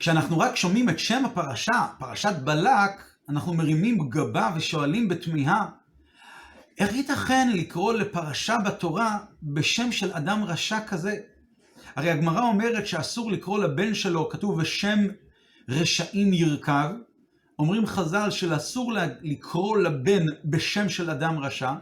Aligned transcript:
כשאנחנו 0.00 0.38
רק 0.38 0.56
שומעים 0.56 0.88
את 0.88 0.98
שם 0.98 1.24
הפרשה, 1.24 1.86
פרשת 1.98 2.32
בלק, 2.44 2.90
אנחנו 3.28 3.54
מרימים 3.54 3.98
גבה 4.08 4.50
ושואלים 4.56 5.08
בתמיהה, 5.08 5.66
איך 6.78 6.92
ייתכן 6.92 7.50
לקרוא 7.54 7.92
לפרשה 7.92 8.56
בתורה 8.66 9.18
בשם 9.42 9.92
של 9.92 10.12
אדם 10.12 10.44
רשע 10.44 10.80
כזה? 10.86 11.16
הרי 11.96 12.10
הגמרא 12.10 12.42
אומרת 12.42 12.86
שאסור 12.86 13.32
לקרוא 13.32 13.58
לבן 13.58 13.94
שלו, 13.94 14.28
כתוב 14.28 14.60
בשם 14.60 14.98
רשעים 15.68 16.32
ירכב. 16.32 16.90
אומרים 17.58 17.86
חז"ל 17.86 18.30
שאסור 18.30 18.92
לקרוא 19.22 19.78
לבן 19.78 20.24
בשם 20.44 20.88
של 20.88 21.10
אדם 21.10 21.38
רשע, 21.38 21.72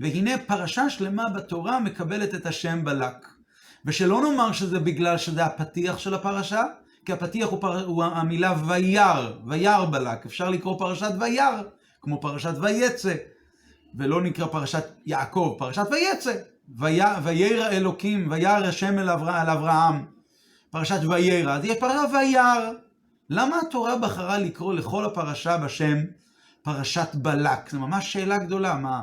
והנה 0.00 0.38
פרשה 0.46 0.90
שלמה 0.90 1.28
בתורה 1.34 1.80
מקבלת 1.80 2.34
את 2.34 2.46
השם 2.46 2.84
בלק. 2.84 3.28
ושלא 3.84 4.22
נאמר 4.22 4.52
שזה 4.52 4.78
בגלל 4.78 5.18
שזה 5.18 5.44
הפתיח 5.44 5.98
של 5.98 6.14
הפרשה, 6.14 6.62
כי 7.06 7.12
הפתיח 7.12 7.48
הוא, 7.48 7.60
פר... 7.60 7.84
הוא 7.84 8.04
המילה 8.04 8.54
וירא, 8.66 9.30
וירא 9.46 9.84
בלק. 9.84 10.26
אפשר 10.26 10.50
לקרוא 10.50 10.78
פרשת 10.78 11.10
וירא, 11.20 11.62
כמו 12.02 12.20
פרשת 12.20 12.54
ויצא, 12.60 13.14
ולא 13.94 14.22
נקרא 14.22 14.46
פרשת 14.46 14.84
יעקב, 15.06 15.54
פרשת 15.58 15.86
ויצא. 15.90 16.34
וירא 17.24 17.68
אלוקים, 17.70 18.30
וירא 18.30 18.66
השם 18.66 18.98
אל, 18.98 19.10
אברהם, 19.10 19.48
אל 19.48 19.50
אברהם. 19.50 20.04
פרשת 20.70 21.00
וירא, 21.08 21.52
אז 21.52 21.64
יש 21.64 21.78
פרשת 21.80 22.08
וירא. 22.12 22.70
למה 23.30 23.56
התורה 23.66 23.98
בחרה 23.98 24.38
לקרוא 24.38 24.74
לכל 24.74 25.04
הפרשה 25.04 25.58
בשם 25.58 25.98
פרשת 26.62 27.14
בלק? 27.14 27.70
זו 27.70 27.80
ממש 27.80 28.12
שאלה 28.12 28.38
גדולה. 28.38 28.74
מה, 28.74 29.02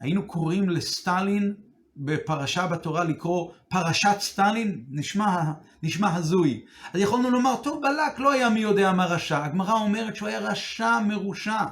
היינו 0.00 0.26
קוראים 0.26 0.68
לסטלין 0.68 1.54
בפרשה 1.98 2.66
בתורה 2.66 3.04
לקרוא 3.04 3.50
פרשת 3.68 4.16
סטלין? 4.20 4.84
נשמע, 4.90 5.42
נשמע 5.82 6.14
הזוי. 6.14 6.60
אז 6.92 7.00
יכולנו 7.00 7.30
לומר, 7.30 7.56
טוב, 7.56 7.82
בלק 7.82 8.18
לא 8.18 8.32
היה 8.32 8.50
מי 8.50 8.60
יודע 8.60 8.92
מה 8.92 9.06
רשע. 9.06 9.44
הגמרא 9.44 9.72
אומרת 9.72 10.16
שהוא 10.16 10.28
היה 10.28 10.38
רשע 10.38 10.98
מרושע. 11.00 11.64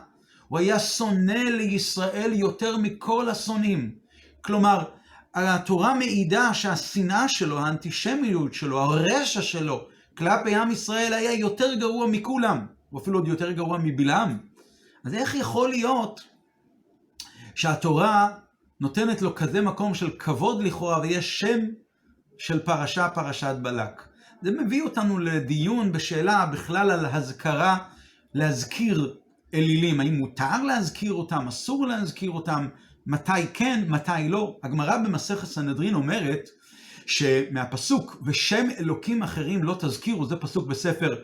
הוא 0.48 0.58
היה 0.58 0.78
שונא 0.78 1.32
לישראל 1.32 2.32
יותר 2.32 2.77
מכל 2.77 3.28
השונאים. 3.28 3.94
כלומר, 4.41 4.84
התורה 5.34 5.94
מעידה 5.94 6.54
שהשנאה 6.54 7.28
שלו, 7.28 7.58
האנטישמיות 7.58 8.54
שלו, 8.54 8.80
הרשע 8.80 9.42
שלו, 9.42 9.86
כלפי 10.16 10.54
עם 10.54 10.70
ישראל 10.70 11.12
היה 11.12 11.32
יותר 11.32 11.74
גרוע 11.74 12.06
מכולם, 12.06 12.66
הוא 12.91 13.00
אפילו 13.00 13.19
עוד 13.19 13.28
יותר 13.28 13.52
גרוע 13.52 13.78
מבלעם. 13.82 14.38
אז 15.04 15.14
איך 15.14 15.34
יכול 15.34 15.69
להיות 15.69 16.20
שהתורה 17.54 18.28
נותנת 18.80 19.22
לו 19.22 19.34
כזה 19.34 19.60
מקום 19.60 19.94
של 19.94 20.10
כבוד 20.19 20.62
לכאורה, 20.62 21.00
ויש 21.00 21.41
שם 21.41 21.60
של 22.38 22.58
פרשה, 22.58 23.08
פרשת 23.08 23.55
בלק? 23.62 24.02
זה 24.42 24.50
מביא 24.50 24.82
אותנו 24.82 25.19
לדיון 25.19 25.92
בשאלה 25.92 26.46
בכלל 26.46 26.91
על 26.91 27.06
הזכרה, 27.06 27.78
להזכיר 28.34 29.16
אלילים. 29.54 30.00
האם 30.00 30.14
מותר 30.14 30.62
להזכיר 30.62 31.12
אותם, 31.12 31.48
אסור 31.48 31.86
להזכיר 31.86 32.30
אותם, 32.30 32.69
מתי 33.06 33.47
כן, 33.54 33.84
מתי 33.88 34.28
לא. 34.28 34.56
הגמרא 34.62 34.97
במסכת 34.97 35.47
סנהדרין 35.47 35.94
אומרת 35.94 36.48
שמהפסוק 37.06 38.22
ושם 38.24 38.69
אלוקים 38.78 39.22
אחרים 39.22 39.62
לא 39.62 39.77
תזכירו, 39.80 40.27
זה 40.27 40.36
פסוק 40.36 40.66
בספר 40.69 41.16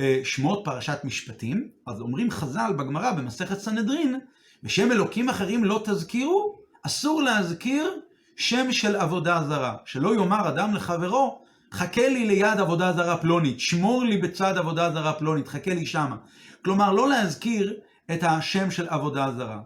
אה, 0.00 0.20
שמות 0.24 0.62
פרשת 0.64 0.98
משפטים, 1.04 1.68
אז 1.86 2.00
אומרים 2.00 2.30
חז"ל 2.30 2.72
בגמרא 2.78 3.12
במסכת 3.12 3.58
סנהדרין, 3.58 4.18
ושם 4.64 4.92
אלוקים 4.92 5.28
אחרים 5.28 5.64
לא 5.64 5.82
תזכירו, 5.84 6.61
אסור 6.82 7.22
להזכיר 7.22 8.00
שם 8.36 8.72
של 8.72 8.96
עבודה 8.96 9.42
זרה. 9.48 9.76
שלא 9.84 10.14
יאמר 10.14 10.48
אדם 10.48 10.74
לחברו, 10.74 11.44
חכה 11.72 12.08
לי 12.08 12.26
ליד 12.26 12.60
עבודה 12.60 12.92
זרה 12.92 13.16
פלונית, 13.16 13.60
שמור 13.60 14.04
לי 14.04 14.16
בצד 14.16 14.58
עבודה 14.58 14.90
זרה 14.90 15.12
פלונית, 15.12 15.48
חכה 15.48 15.74
לי 15.74 15.86
שמה. 15.86 16.16
כלומר, 16.64 16.92
לא 16.92 17.08
להזכיר 17.08 17.74
את 18.10 18.22
השם 18.22 18.70
של 18.70 18.88
עבודה 18.88 19.32
זרה. 19.36 19.60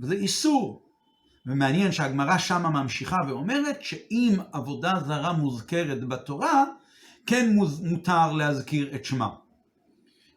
וזה 0.00 0.14
איסור. 0.14 0.82
ומעניין 1.46 1.92
שהגמרא 1.92 2.38
שמה 2.38 2.70
ממשיכה 2.70 3.20
ואומרת 3.28 3.82
שאם 3.82 4.36
עבודה 4.52 4.92
זרה 5.06 5.32
מוזכרת 5.32 6.04
בתורה, 6.04 6.64
כן 7.26 7.56
מותר 7.82 8.32
להזכיר 8.32 8.94
את 8.94 9.04
שמה. 9.04 9.28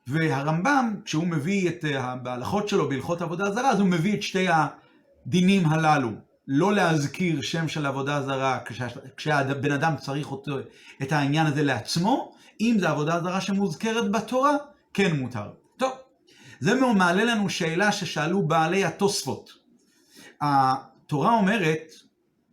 והרמב"ם, 0.07 0.95
כשהוא 1.05 1.27
מביא 1.27 1.69
את, 1.69 1.85
בהלכות 2.23 2.69
שלו, 2.69 2.89
בהלכות 2.89 3.21
עבודה 3.21 3.51
זרה, 3.51 3.69
אז 3.69 3.79
הוא 3.79 3.87
מביא 3.87 4.13
את 4.13 4.23
שתי 4.23 4.47
הדינים 5.27 5.65
הללו. 5.65 6.09
לא 6.47 6.73
להזכיר 6.73 7.41
שם 7.41 7.67
של 7.67 7.85
עבודה 7.85 8.21
זרה 8.21 8.59
כשהבן 9.17 9.71
אדם 9.71 9.93
צריך 9.99 10.31
אותו, 10.31 10.57
את 11.01 11.11
העניין 11.11 11.45
הזה 11.45 11.63
לעצמו, 11.63 12.35
אם 12.61 12.77
זה 12.79 12.89
עבודה 12.89 13.19
זרה 13.19 13.41
שמוזכרת 13.41 14.11
בתורה, 14.11 14.51
כן 14.93 15.15
מותר. 15.15 15.49
טוב, 15.77 15.91
זה 16.59 16.75
מעלה 16.75 17.23
לנו 17.23 17.49
שאלה 17.49 17.91
ששאלו 17.91 18.41
בעלי 18.41 18.85
התוספות. 18.85 19.51
התורה 20.41 21.37
אומרת, 21.37 21.91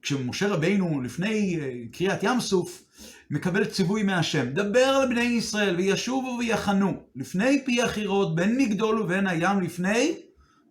כשמשה 0.02 0.48
רבינו 0.48 1.00
לפני 1.00 1.58
אה, 1.60 1.70
קריאת 1.92 2.22
ים 2.22 2.40
סוף, 2.40 2.82
מקבל 3.30 3.64
ציווי 3.64 4.02
מהשם, 4.02 4.46
דבר 4.46 5.04
לבני 5.04 5.20
ישראל 5.20 5.76
וישובו 5.76 6.36
ויחנו 6.38 7.02
לפני 7.16 7.62
פי 7.64 7.82
החירות 7.82 8.34
בין 8.34 8.56
מגדול 8.56 9.00
ובין 9.00 9.26
הים 9.26 9.60
לפני 9.60 10.14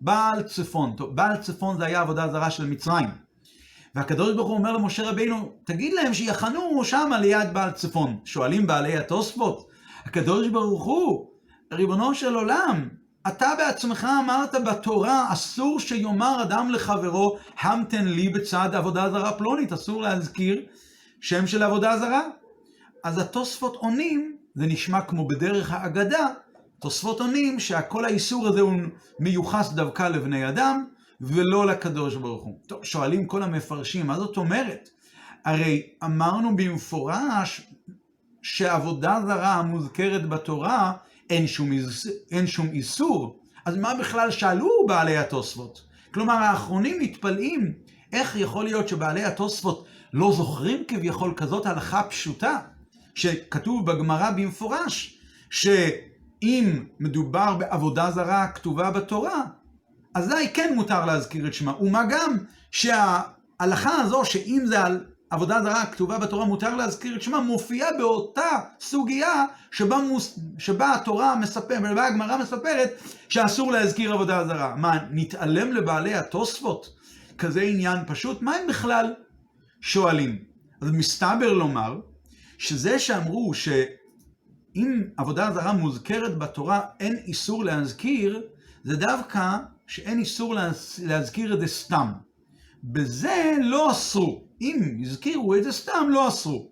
בעל 0.02 0.44
צפון. 0.44 0.96
בעל 1.10 1.38
צפון 1.38 1.78
זה 1.78 1.86
היה 1.86 2.02
עבודה 2.02 2.28
זרה 2.32 2.52
של 2.52 2.66
מצרים. 2.66 3.10
והקדוש 3.96 4.36
ברוך 4.36 4.48
הוא 4.48 4.58
אומר 4.58 4.72
למשה 4.72 5.10
רבינו, 5.10 5.52
תגיד 5.64 5.94
להם 5.94 6.14
שיחנו 6.14 6.84
שמה 6.84 7.20
ליד 7.20 7.54
בעל 7.54 7.72
צפון. 7.72 8.20
שואלים 8.26 8.68
בעלי 8.68 8.98
התוספות, 8.98 9.68
הקדוש 10.06 10.48
ברוך 10.48 10.84
הוא, 10.84 11.28
ריבונו 11.72 12.16
של 12.16 12.36
עולם, 12.36 12.90
אתה 13.28 13.52
בעצמך 13.58 14.08
אמרת 14.24 14.56
בתורה, 14.66 15.34
אסור 15.34 15.80
שיאמר 15.80 16.44
אדם 16.44 16.70
לחברו, 16.70 17.38
המתן 17.60 18.06
לי 18.06 18.30
בצד 18.30 18.70
עבודה 18.74 19.10
זרה 19.10 19.32
פלונית, 19.32 19.74
אסור 19.74 20.02
להזכיר 20.02 20.66
שם 21.22 21.48
של 21.48 21.64
עבודה 21.64 21.98
זרה. 21.98 22.22
אז 23.04 23.18
התוספות 23.18 23.76
עונים, 23.76 24.38
זה 24.56 24.66
נשמע 24.66 25.02
כמו 25.02 25.28
בדרך 25.28 25.72
האגדה, 25.72 26.28
תוספות 26.84 27.20
עונים 27.20 27.60
שהכל 27.60 28.06
האיסור 28.06 28.48
הזה 28.48 28.62
הוא 28.62 28.74
מיוחס 29.20 29.70
דווקא 29.70 30.04
לבני 30.04 30.50
אדם, 30.50 30.86
ולא 31.22 31.68
לקדוש 31.68 32.16
ברוך 32.16 32.44
הוא. 32.44 32.60
טוב, 32.68 32.84
שואלים 32.84 33.26
כל 33.28 33.44
המפרשים, 33.44 34.08
מה 34.08 34.20
זאת 34.20 34.38
אומרת? 34.38 34.90
הרי 35.46 35.90
אמרנו 36.04 36.56
במפורש 36.56 37.62
שעבודה 38.42 39.20
זרה 39.26 39.54
המוזכרת 39.54 40.30
בתורה 40.30 40.94
אין 41.30 41.48
שום, 41.48 41.70
אין 42.32 42.48
שום 42.48 42.68
איסור, 42.68 43.40
אז 43.66 43.78
מה 43.78 43.94
בכלל 43.94 44.32
שאלו 44.32 44.86
בעלי 44.88 45.18
התוספות? 45.18 45.86
כלומר, 46.14 46.34
האחרונים 46.34 47.00
מתפלאים 47.00 47.74
איך 48.14 48.36
יכול 48.36 48.64
להיות 48.64 48.90
שבעלי 48.90 49.24
התוספות 49.24 49.86
לא 50.14 50.34
זוכרים 50.36 50.84
כביכול 50.88 51.34
כזאת 51.38 51.66
הלכה 51.66 52.04
פשוטה, 52.04 52.60
שכתוב 53.16 53.92
בגמרא 53.92 54.32
במפורש, 54.32 55.20
שאם 56.44 56.84
מדובר 57.00 57.56
בעבודה 57.56 58.12
זרה 58.12 58.48
כתובה 58.48 58.92
בתורה, 58.92 59.44
אזי 60.14 60.50
כן 60.54 60.74
מותר 60.76 61.06
להזכיר 61.06 61.48
את 61.48 61.54
שמה. 61.54 61.82
ומה 61.82 62.04
גם 62.10 62.38
שההלכה 62.72 64.02
הזו, 64.02 64.26
שאם 64.26 64.62
זה 64.66 64.84
על 64.84 65.06
עבודה 65.30 65.62
זרה 65.64 65.86
כתובה 65.86 66.18
בתורה, 66.18 66.46
מותר 66.46 66.76
להזכיר 66.76 67.16
את 67.16 67.22
שמה, 67.22 67.40
מופיעה 67.40 67.90
באותה 67.98 68.50
סוגיה 68.80 69.46
שבה, 69.72 69.98
מוס, 69.98 70.40
שבה 70.58 70.94
התורה 70.94 71.36
מספרת, 71.36 71.80
ובה 71.92 72.08
הגמרא 72.08 72.38
מספרת, 72.38 72.90
שאסור 73.30 73.72
להזכיר 73.72 74.14
עבודה 74.14 74.48
זרה. 74.48 74.76
מה, 74.76 74.98
נתעלם 75.12 75.74
לבעלי 75.74 76.14
התוספות? 76.14 76.90
כזה 77.38 77.62
עניין 77.62 78.00
פשוט? 78.08 78.42
מה 78.42 78.56
הם 78.56 78.68
בכלל 78.68 79.14
שואלים? 79.82 80.38
אז 80.82 80.92
מסתבר 80.92 81.54
לומר, 81.54 82.00
שזה 82.58 83.00
שאמרו 83.00 83.54
שאם 84.74 85.02
עבודה 85.18 85.52
זרה 85.54 85.74
מוזכרת 85.74 86.38
בתורה, 86.38 86.82
אין 87.00 87.18
איסור 87.28 87.64
להזכיר, 87.64 88.42
זה 88.84 88.96
דווקא 88.96 89.58
שאין 89.88 90.20
איסור 90.20 90.56
להזכיר 91.04 91.54
את 91.54 91.60
זה 91.60 91.68
סתם. 91.68 92.12
בזה 92.84 93.54
לא 93.62 93.92
אסרו. 93.92 94.44
אם 94.62 94.98
הזכירו 95.02 95.56
את 95.56 95.64
זה 95.64 95.72
סתם, 95.72 96.08
לא 96.10 96.28
אסרו. 96.28 96.70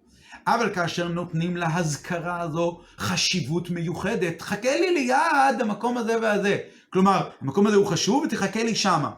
אבל 0.48 0.74
כאשר 0.74 1.08
נותנים 1.08 1.58
להזכרה 1.58 2.42
הזו 2.42 2.82
חשיבות 2.98 3.70
מיוחדת, 3.70 4.42
חכה 4.42 4.76
לי 4.80 4.94
ליד 4.94 5.62
המקום 5.62 5.98
הזה 5.98 6.22
והזה. 6.22 6.58
כלומר, 6.90 7.30
המקום 7.42 7.68
הזה 7.68 7.76
הוא 7.76 7.88
חשוב 7.88 8.24
ותחכה 8.24 8.64
לי 8.64 8.76
שמה. 8.76 9.12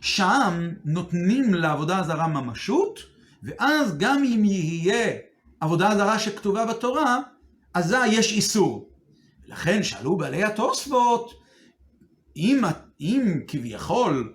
שם 0.00 0.70
נותנים 0.84 1.54
לעבודה 1.54 1.98
הזרה 1.98 2.26
ממשות, 2.26 3.00
ואז 3.42 3.98
גם 3.98 4.24
אם 4.24 4.44
יהיה 4.44 5.12
עבודה 5.60 5.96
זרה 5.96 6.18
שכתובה 6.18 6.66
בתורה, 6.66 7.18
אזי 7.76 8.06
יש 8.06 8.32
איסור. 8.32 8.88
לכן 9.46 9.82
שאלו 9.82 10.16
בעלי 10.16 10.44
התוספות, 10.44 11.34
אם, 12.36 12.60
אם 13.00 13.40
כביכול 13.48 14.32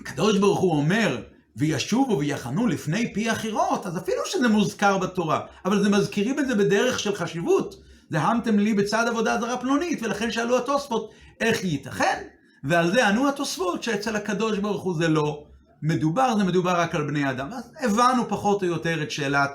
הקדוש 0.00 0.38
ברוך 0.38 0.60
הוא 0.60 0.72
אומר, 0.72 1.22
וישובו 1.56 2.18
ויחנו 2.18 2.66
לפני 2.66 3.14
פי 3.14 3.30
החירות, 3.30 3.86
אז 3.86 3.96
אפילו 3.96 4.22
שזה 4.26 4.48
מוזכר 4.48 4.98
בתורה, 4.98 5.40
אבל 5.64 5.82
זה 5.82 5.88
מזכירים 5.88 6.38
את 6.38 6.46
זה 6.48 6.54
בדרך 6.54 6.98
של 6.98 7.14
חשיבות. 7.14 7.74
דהמתם 8.10 8.58
לי 8.58 8.74
בצד 8.74 9.04
עבודה 9.08 9.40
זרה 9.40 9.56
פלונית, 9.56 10.02
ולכן 10.02 10.30
שאלו 10.30 10.58
התוספות, 10.58 11.10
איך 11.40 11.64
ייתכן? 11.64 12.22
ועל 12.64 12.90
זה 12.90 13.08
ענו 13.08 13.28
התוספות 13.28 13.82
שאצל 13.82 14.16
הקדוש 14.16 14.58
ברוך 14.58 14.82
הוא 14.82 14.94
זה 14.94 15.08
לא 15.08 15.44
מדובר, 15.82 16.36
זה 16.38 16.44
מדובר 16.44 16.80
רק 16.80 16.94
על 16.94 17.06
בני 17.06 17.30
אדם. 17.30 17.52
אז 17.52 17.72
הבנו 17.80 18.28
פחות 18.28 18.62
או 18.62 18.68
יותר 18.68 19.02
את 19.02 19.10
שאלת 19.10 19.50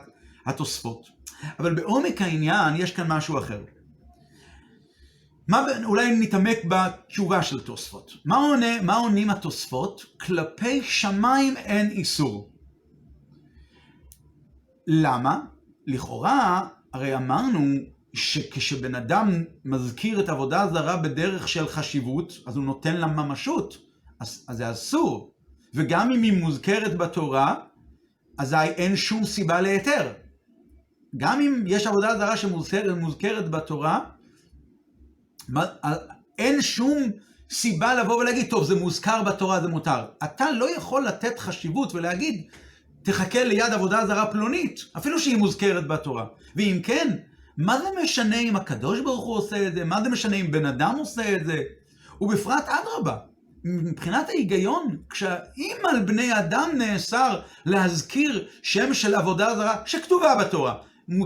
התוספות. 0.47 1.09
אבל 1.59 1.75
בעומק 1.75 2.21
העניין 2.21 2.75
יש 2.75 2.91
כאן 2.91 3.07
משהו 3.07 3.39
אחר. 3.39 3.63
מה, 5.47 5.65
אולי 5.85 6.19
נתעמק 6.19 6.57
בתשובה 6.67 7.44
של 7.44 7.59
תוספות. 7.59 8.11
מה, 8.25 8.38
עונה, 8.38 8.81
מה 8.81 8.95
עונים 8.95 9.29
התוספות? 9.29 10.05
כלפי 10.19 10.83
שמיים 10.83 11.57
אין 11.57 11.91
איסור. 11.91 12.51
למה? 14.88 15.39
לכאורה, 15.88 16.67
הרי 16.94 17.15
אמרנו 17.15 17.59
שכשבן 18.13 18.95
אדם 18.95 19.44
מזכיר 19.65 20.19
את 20.19 20.29
עבודה 20.29 20.61
הזרה 20.61 20.97
בדרך 20.97 21.47
של 21.47 21.67
חשיבות, 21.67 22.33
אז 22.45 22.55
הוא 22.55 22.63
נותן 22.63 22.97
לה 22.97 23.07
ממשות, 23.07 23.77
אז, 24.19 24.45
אז 24.47 24.57
זה 24.57 24.71
אסור. 24.71 25.33
וגם 25.73 26.11
אם 26.11 26.23
היא 26.23 26.41
מוזכרת 26.41 26.97
בתורה, 26.97 27.55
אזי 28.38 28.55
אין 28.55 28.95
שום 28.95 29.25
סיבה 29.25 29.61
להיתר. 29.61 30.13
גם 31.18 31.42
אם 31.42 31.63
יש 31.68 31.88
עבודה 31.88 32.18
זרה 32.18 32.38
שמוזכרת 32.38 33.50
בתורה, 33.50 34.00
אין 36.38 36.62
שום 36.62 36.98
סיבה 37.51 37.95
לבוא 37.95 38.15
ולהגיד, 38.15 38.50
טוב, 38.50 38.63
זה 38.63 38.75
מוזכר 38.75 39.24
בתורה, 39.24 39.62
זה 39.62 39.68
מותר. 39.68 40.06
אתה 40.24 40.51
לא 40.51 40.75
יכול 40.75 41.06
לתת 41.06 41.39
חשיבות 41.39 41.95
ולהגיד, 41.95 42.44
תחכה 43.04 43.44
ליד 43.44 43.74
עבודה 43.74 44.06
זרה 44.06 44.25
פלונית, 44.31 44.80
אפילו 44.98 45.19
שהיא 45.19 45.38
מוזכרת 45.38 45.88
בתורה. 45.88 46.25
ואם 46.56 46.80
כן, 46.83 47.18
מה 47.57 47.81
זה 47.81 47.88
משנה 48.04 48.39
אם 48.39 48.56
הקדוש 48.56 49.00
ברוך 49.01 49.25
הוא 49.25 49.38
עושה 49.38 49.68
את 49.68 49.75
זה? 49.75 49.86
מה 49.86 50.04
זה 50.04 50.09
משנה 50.09 50.36
אם 50.36 50.51
בן 50.51 50.65
אדם 50.65 50.95
עושה 51.00 51.36
את 51.36 51.45
זה? 51.45 51.62
ובפרט 52.21 52.65
אדרבה, 52.68 53.18
מבחינת 53.63 54.30
ההיגיון, 54.30 54.98
כשאם 55.09 55.75
על 55.89 56.00
בני 56.00 56.39
אדם 56.39 56.69
נאסר 56.77 57.39
להזכיר 57.65 58.48
שם 58.63 58.94
של 58.94 59.15
עבודה 59.15 59.56
זרה 59.56 59.75
שכתובה 59.86 60.36
בתורה, 60.36 60.75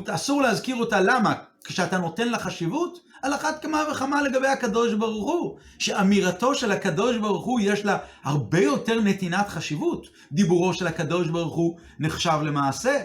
אסור 0.07 0.41
להזכיר 0.41 0.75
אותה, 0.75 1.01
למה? 1.01 1.33
כשאתה 1.63 1.97
נותן 1.97 2.29
לה 2.29 2.39
חשיבות, 2.39 2.99
על 3.21 3.33
אחת 3.33 3.61
כמה 3.61 3.83
וכמה 3.91 4.21
לגבי 4.21 4.47
הקדוש 4.47 4.93
ברוך 4.93 5.31
הוא, 5.31 5.57
שאמירתו 5.79 6.55
של 6.55 6.71
הקדוש 6.71 7.17
ברוך 7.17 7.45
הוא 7.45 7.59
יש 7.63 7.85
לה 7.85 7.97
הרבה 8.23 8.59
יותר 8.59 9.01
נתינת 9.01 9.47
חשיבות. 9.49 10.07
דיבורו 10.31 10.73
של 10.73 10.87
הקדוש 10.87 11.27
ברוך 11.27 11.55
הוא 11.55 11.77
נחשב 11.99 12.39
למעשה. 12.43 12.99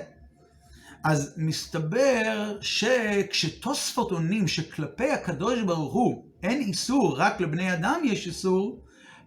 אז 1.04 1.34
מסתבר 1.36 2.56
שכשתוספות 2.60 4.10
עונים 4.10 4.48
שכלפי 4.48 5.10
הקדוש 5.10 5.60
ברוך 5.60 5.92
הוא 5.92 6.24
אין 6.42 6.60
איסור, 6.60 7.18
רק 7.18 7.40
לבני 7.40 7.72
אדם 7.72 8.00
יש 8.04 8.26
איסור, 8.26 8.80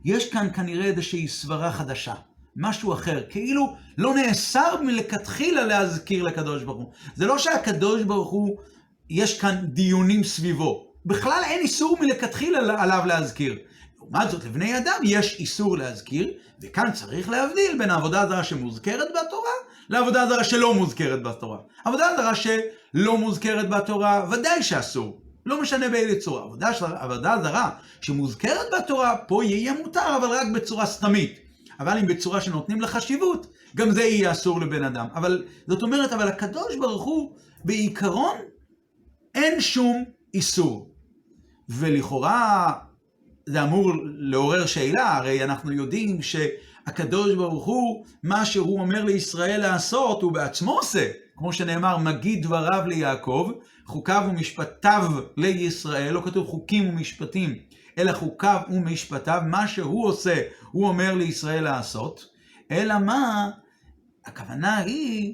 יש 0.05 0.29
כאן 0.29 0.47
כנראה 0.53 0.85
איזושהי 0.85 1.27
סברה 1.27 1.71
חדשה. 1.71 2.13
משהו 2.55 2.93
אחר, 2.93 3.23
כאילו 3.29 3.75
לא 3.97 4.13
נאסר 4.13 4.81
מלכתחילה 4.81 5.65
להזכיר 5.65 6.23
לקדוש 6.23 6.63
ברוך 6.63 6.77
הוא. 6.77 6.91
זה 7.15 7.25
לא 7.25 7.37
שהקדוש 7.37 8.03
ברוך 8.03 8.29
הוא 8.29 8.57
יש 9.09 9.39
כאן 9.39 9.55
דיונים 9.63 10.23
סביבו. 10.23 10.89
בכלל 11.05 11.41
אין 11.45 11.59
איסור 11.59 11.97
מלכתחילה 12.01 12.83
עליו 12.83 13.03
להזכיר. 13.05 13.55
לעומת 13.97 14.31
זאת, 14.31 14.45
לבני 14.45 14.77
אדם 14.77 14.99
יש 15.03 15.35
איסור 15.39 15.77
להזכיר, 15.77 16.31
וכאן 16.61 16.91
צריך 16.91 17.29
להבדיל 17.29 17.77
בין 17.77 17.89
העבודה 17.89 18.21
הזרה 18.21 18.43
שמוזכרת 18.43 19.07
בתורה, 19.09 19.51
לעבודה 19.89 20.21
הזרה 20.21 20.43
שלא 20.43 20.73
מוזכרת 20.73 21.23
בתורה. 21.23 21.57
עבודה 21.85 22.07
זרה 22.17 22.35
שלא 22.35 23.17
מוזכרת 23.17 23.69
בתורה, 23.69 24.25
ודאי 24.31 24.63
שאסור. 24.63 25.21
לא 25.45 25.61
משנה 25.61 25.89
באיזה 25.89 26.21
צורה. 26.21 26.43
עבודה, 26.43 26.69
עבודה 26.99 27.35
זרה 27.43 27.69
שמוזכרת 28.01 28.67
בתורה, 28.77 29.15
פה 29.27 29.43
יהיה 29.43 29.73
מותר, 29.73 30.15
אבל 30.17 30.27
רק 30.27 30.47
בצורה 30.53 30.85
סתמית. 30.85 31.48
אבל 31.79 31.97
אם 31.97 32.07
בצורה 32.07 32.41
שנותנים 32.41 32.81
לה 32.81 32.87
חשיבות, 32.87 33.47
גם 33.75 33.91
זה 33.91 34.03
יהיה 34.03 34.31
אסור 34.31 34.61
לבן 34.61 34.83
אדם. 34.83 35.07
אבל, 35.13 35.45
זאת 35.67 35.83
אומרת, 35.83 36.13
אבל 36.13 36.27
הקדוש 36.27 36.75
ברוך 36.75 37.03
הוא, 37.03 37.35
בעיקרון, 37.65 38.37
אין 39.35 39.61
שום 39.61 40.03
איסור. 40.33 40.89
ולכאורה 41.69 42.73
זה 43.45 43.63
אמור 43.63 43.91
לעורר 44.03 44.65
שאלה, 44.65 45.17
הרי 45.17 45.43
אנחנו 45.43 45.71
יודעים 45.71 46.21
שהקדוש 46.21 47.35
ברוך 47.35 47.65
הוא, 47.65 48.05
מה 48.23 48.45
שהוא 48.45 48.79
אומר 48.79 49.03
לישראל 49.03 49.61
לעשות, 49.61 50.21
הוא 50.21 50.31
בעצמו 50.31 50.71
עושה. 50.71 51.11
כמו 51.37 51.53
שנאמר, 51.53 51.97
מגיד 51.97 52.43
דבריו 52.43 52.83
ליעקב, 52.87 53.51
חוקיו 53.85 54.23
ומשפטיו 54.29 55.11
לישראל, 55.37 56.13
לא 56.13 56.21
כתוב 56.25 56.47
חוקים 56.47 56.89
ומשפטים, 56.89 57.55
אלא 57.99 58.11
חוקיו 58.11 58.61
ומשפטיו, 58.69 59.41
מה 59.45 59.67
שהוא 59.67 60.07
עושה, 60.07 60.41
הוא 60.71 60.87
אומר 60.87 61.13
לישראל 61.13 61.63
לעשות, 61.63 62.25
אלא 62.71 62.99
מה? 62.99 63.49
הכוונה 64.25 64.77
היא 64.77 65.33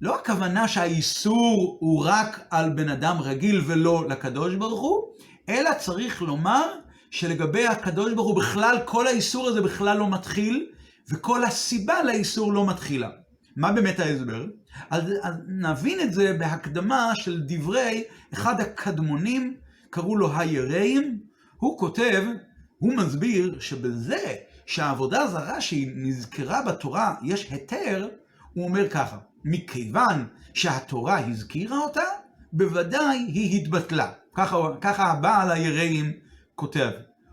לא 0.00 0.14
הכוונה 0.14 0.68
שהאיסור 0.68 1.76
הוא 1.80 2.04
רק 2.06 2.40
על 2.50 2.70
בן 2.70 2.88
אדם 2.88 3.16
רגיל 3.20 3.62
ולא 3.66 4.08
לקדוש 4.08 4.54
ברוך 4.54 4.80
הוא, 4.80 5.02
אלא 5.48 5.70
צריך 5.78 6.22
לומר 6.22 6.62
שלגבי 7.10 7.66
הקדוש 7.66 8.12
ברוך 8.12 8.28
הוא 8.28 8.36
בכלל, 8.36 8.78
כל 8.84 9.06
האיסור 9.06 9.48
הזה 9.48 9.60
בכלל 9.60 9.98
לא 9.98 10.10
מתחיל, 10.10 10.66
וכל 11.10 11.44
הסיבה 11.44 12.02
לאיסור 12.02 12.52
לא 12.52 12.66
מתחילה. 12.66 13.10
מה 13.56 13.72
באמת 13.72 14.00
ההסבר? 14.00 14.46
אז, 14.90 15.04
אז 15.22 15.34
נבין 15.48 16.00
את 16.00 16.12
זה 16.12 16.36
בהקדמה 16.38 17.12
של 17.14 17.42
דברי 17.46 18.04
אחד 18.32 18.60
הקדמונים, 18.60 19.56
קראו 19.90 20.16
לו 20.16 20.38
היראים, 20.38 21.18
הוא 21.62 21.78
כותב, 21.78 22.24
הוא 22.78 22.94
מסביר 22.96 23.60
שבזה 23.60 24.34
שהעבודה 24.66 25.22
הזרה 25.22 25.60
שהיא 25.60 25.90
נזכרה 25.94 26.62
בתורה 26.62 27.14
יש 27.22 27.50
היתר, 27.50 28.08
הוא 28.52 28.64
אומר 28.64 28.88
ככה, 28.88 29.18
מכיוון 29.44 30.26
שהתורה 30.54 31.18
הזכירה 31.18 31.78
אותה, 31.78 32.04
בוודאי 32.52 33.18
היא 33.18 33.60
התבטלה. 33.60 34.12
ככה, 34.34 34.56
ככה 34.80 35.04
הבעל 35.04 35.50
היראים 35.50 36.12
כותב. 36.54 36.90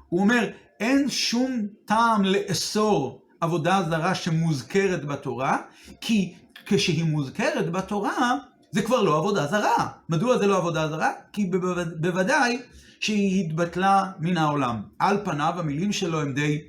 הוא 0.10 0.20
אומר, 0.20 0.50
אין 0.80 1.10
שום 1.10 1.68
טעם 1.86 2.26
לאסור 2.26 3.26
עבודה 3.42 3.84
זרה 3.90 4.16
שמוזכרת 4.16 5.06
בתורה, 5.06 5.58
כי 6.02 6.36
כשהיא 6.66 7.04
מוזכרת 7.04 7.72
בתורה, 7.72 8.38
זה 8.72 8.82
כבר 8.82 9.02
לא 9.02 9.18
עבודה 9.18 9.48
זרה. 9.48 9.88
מדוע 10.10 10.38
זה 10.38 10.48
לא 10.48 10.58
עבודה 10.58 10.88
זרה? 10.88 11.12
כי 11.34 11.52
בוודאי 11.96 12.62
שהיא 13.00 13.46
התבטלה 13.46 14.12
מן 14.20 14.38
העולם. 14.38 14.82
על 15.00 15.18
פניו 15.26 15.54
המילים 15.58 15.92
שלו 15.92 16.22
הן 16.22 16.34
די 16.34 16.62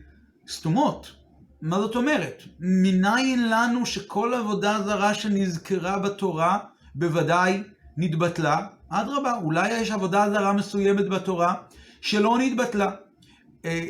סתומות. 0.48 1.12
מה 1.62 1.80
זאת 1.80 1.96
אומרת? 1.96 2.42
מניין 2.60 3.50
לנו 3.50 3.86
שכל 3.86 4.34
עבודה 4.34 4.82
זרה 4.84 5.14
שנזכרה 5.14 5.98
בתורה 5.98 6.58
בוודאי 6.94 7.62
נתבטלה? 7.96 8.66
אדרבה, 8.88 9.34
אולי 9.42 9.72
יש 9.72 9.90
עבודה 9.90 10.30
זרה 10.30 10.52
מסוימת 10.52 11.08
בתורה 11.08 11.54
שלא 12.00 12.38
נתבטלה. 12.38 12.90
אה, 13.64 13.86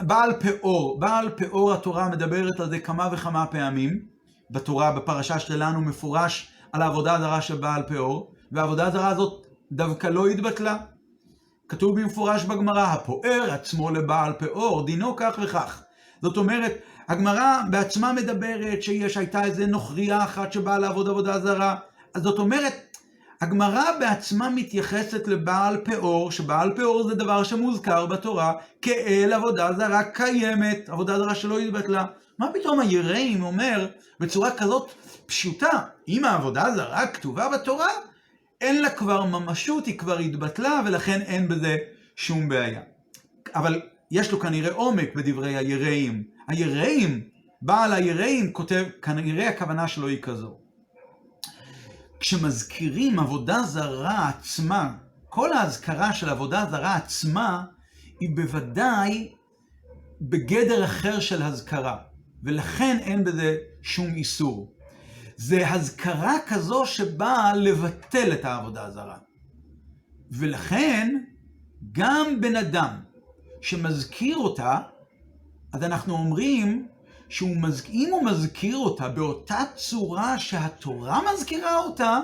בעל 0.00 0.32
פאור, 0.40 1.00
בעל 1.00 1.28
פאור 1.28 1.72
התורה 1.72 2.08
מדברת 2.08 2.60
על 2.60 2.70
זה 2.70 2.78
כמה 2.78 3.08
וכמה 3.12 3.46
פעמים. 3.46 4.02
בתורה, 4.50 4.92
בפרשה 4.92 5.38
שלנו, 5.38 5.80
מפורש 5.80 6.48
על 6.72 6.82
העבודה 6.82 7.14
הזרה 7.14 7.56
בעל 7.60 7.82
פאור, 7.82 8.32
והעבודה 8.52 8.86
הזרה 8.86 9.08
הזאת 9.08 9.46
דווקא 9.72 10.06
לא 10.06 10.26
התבטלה. 10.26 10.76
כתוב 11.68 12.00
במפורש 12.00 12.44
בגמרא, 12.44 12.82
הפואר 12.82 13.46
עצמו 13.50 13.90
לבעל 13.90 14.32
פאור, 14.32 14.86
דינו 14.86 15.16
כך 15.16 15.38
וכך. 15.42 15.82
זאת 16.22 16.36
אומרת, 16.36 16.72
הגמרא 17.08 17.62
בעצמה 17.70 18.12
מדברת 18.12 18.82
שיש, 18.82 19.16
הייתה 19.16 19.44
איזה 19.44 19.66
נוכריה 19.66 20.24
אחת 20.24 20.52
שבאה 20.52 20.78
לעבוד 20.78 21.08
עבודה 21.08 21.40
זרה. 21.40 21.76
אז 22.14 22.22
זאת 22.22 22.38
אומרת, 22.38 22.72
הגמרא 23.40 23.84
בעצמה 24.00 24.50
מתייחסת 24.50 25.28
לבעל 25.28 25.76
פאור, 25.84 26.30
שבעל 26.30 26.72
פאור 26.76 27.08
זה 27.08 27.14
דבר 27.14 27.42
שמוזכר 27.42 28.06
בתורה 28.06 28.52
כאל 28.82 29.32
עבודה 29.32 29.72
זרה 29.72 30.02
קיימת, 30.04 30.88
עבודה 30.88 31.18
זרה 31.18 31.34
שלא 31.34 31.58
התבטלה. 31.58 32.04
מה 32.38 32.50
פתאום 32.54 32.80
היראים 32.80 33.42
אומר 33.42 33.88
בצורה 34.20 34.50
כזאת 34.56 34.90
פשוטה, 35.26 35.82
אם 36.08 36.24
העבודה 36.24 36.66
הזרה 36.66 37.06
כתובה 37.06 37.48
בתורה, 37.48 37.88
אין 38.60 38.82
לה 38.82 38.90
כבר 38.90 39.24
ממשות, 39.24 39.86
היא 39.86 39.98
כבר 39.98 40.18
התבטלה, 40.18 40.80
ולכן 40.86 41.20
אין 41.20 41.48
בזה 41.48 41.76
שום 42.16 42.48
בעיה. 42.48 42.80
אבל 43.54 43.80
יש 44.10 44.32
לו 44.32 44.40
כנראה 44.40 44.72
עומק 44.72 45.14
בדברי 45.14 45.56
היראים. 45.56 46.24
היראים, 46.48 47.28
בעל 47.62 47.92
היראים 47.92 48.52
כותב, 48.52 48.84
כנראה 49.02 49.48
הכוונה 49.48 49.88
שלו 49.88 50.06
היא 50.06 50.22
כזו. 50.22 50.58
כשמזכירים 52.20 53.18
עבודה 53.18 53.62
זרה 53.62 54.28
עצמה, 54.28 54.94
כל 55.28 55.52
ההזכרה 55.52 56.12
של 56.12 56.28
עבודה 56.28 56.66
זרה 56.70 56.96
עצמה, 56.96 57.64
היא 58.20 58.36
בוודאי 58.36 59.32
בגדר 60.20 60.84
אחר 60.84 61.20
של 61.20 61.42
הזכרה, 61.42 61.96
ולכן 62.42 62.98
אין 63.00 63.24
בזה 63.24 63.56
שום 63.82 64.14
איסור. 64.14 64.72
זה 65.36 65.70
הזכרה 65.70 66.36
כזו 66.46 66.86
שבאה 66.86 67.56
לבטל 67.56 68.32
את 68.32 68.44
העבודה 68.44 68.84
הזרה. 68.84 69.16
ולכן, 70.30 71.18
גם 71.92 72.40
בן 72.40 72.56
אדם 72.56 73.00
שמזכיר 73.60 74.36
אותה, 74.36 74.78
אז 75.72 75.82
אנחנו 75.82 76.14
אומרים 76.14 76.88
שאם 77.28 78.08
הוא 78.10 78.24
מזכיר 78.24 78.76
אותה 78.76 79.08
באותה 79.08 79.62
צורה 79.74 80.38
שהתורה 80.38 81.20
מזכירה 81.32 81.78
אותה, 81.78 82.20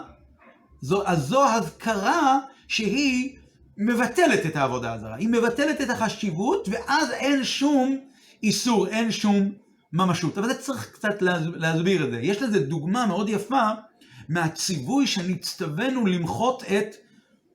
זו, 0.80 1.06
אז 1.06 1.26
זו 1.26 1.48
הזכרה 1.48 2.38
שהיא 2.68 3.38
מבטלת 3.76 4.46
את 4.46 4.56
העבודה 4.56 4.92
הזרה. 4.92 5.14
היא 5.14 5.28
מבטלת 5.28 5.80
את 5.80 5.90
החשיבות, 5.90 6.68
ואז 6.70 7.10
אין 7.10 7.44
שום 7.44 7.98
איסור, 8.42 8.86
אין 8.86 9.10
שום 9.12 9.52
ממשות. 9.94 10.38
אבל 10.38 10.48
זה 10.48 10.54
צריך 10.54 10.90
קצת 10.92 11.22
להסביר 11.56 12.04
את 12.04 12.10
זה. 12.10 12.18
יש 12.20 12.42
לזה 12.42 12.66
דוגמה 12.66 13.06
מאוד 13.06 13.28
יפה 13.28 13.70
מהציווי 14.28 15.06
שנצטווינו 15.06 16.06
למחות 16.06 16.62
את 16.62 16.96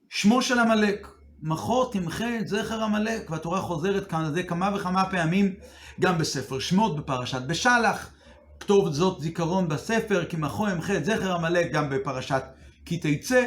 שמו 0.10 0.42
של 0.42 0.60
עמלק. 0.60 1.08
מחור 1.42 1.92
תמחה 1.92 2.38
את 2.40 2.48
זכר 2.48 2.84
עמלק, 2.84 3.30
והתורה 3.30 3.62
חוזרת 3.62 4.08
כאן 4.08 4.26
על 4.26 4.34
זה 4.34 4.44
כמה 4.44 4.76
וכמה 4.76 5.06
פעמים, 5.12 5.54
גם 6.00 6.18
בספר 6.18 6.60
שמות, 6.60 6.96
בפרשת 6.96 7.42
בשלח, 7.42 8.12
כתוב 8.60 8.94
זאת 8.94 9.22
זיכרון 9.22 9.68
בספר, 9.68 10.26
כי 10.26 10.38
מחור 10.38 10.70
ימחה 10.70 10.98
את 10.98 11.06
זכר 11.06 11.36
עמלק, 11.36 11.72
גם 11.72 11.90
בפרשת 11.90 12.44
כי 12.86 12.98
תצא. 12.98 13.46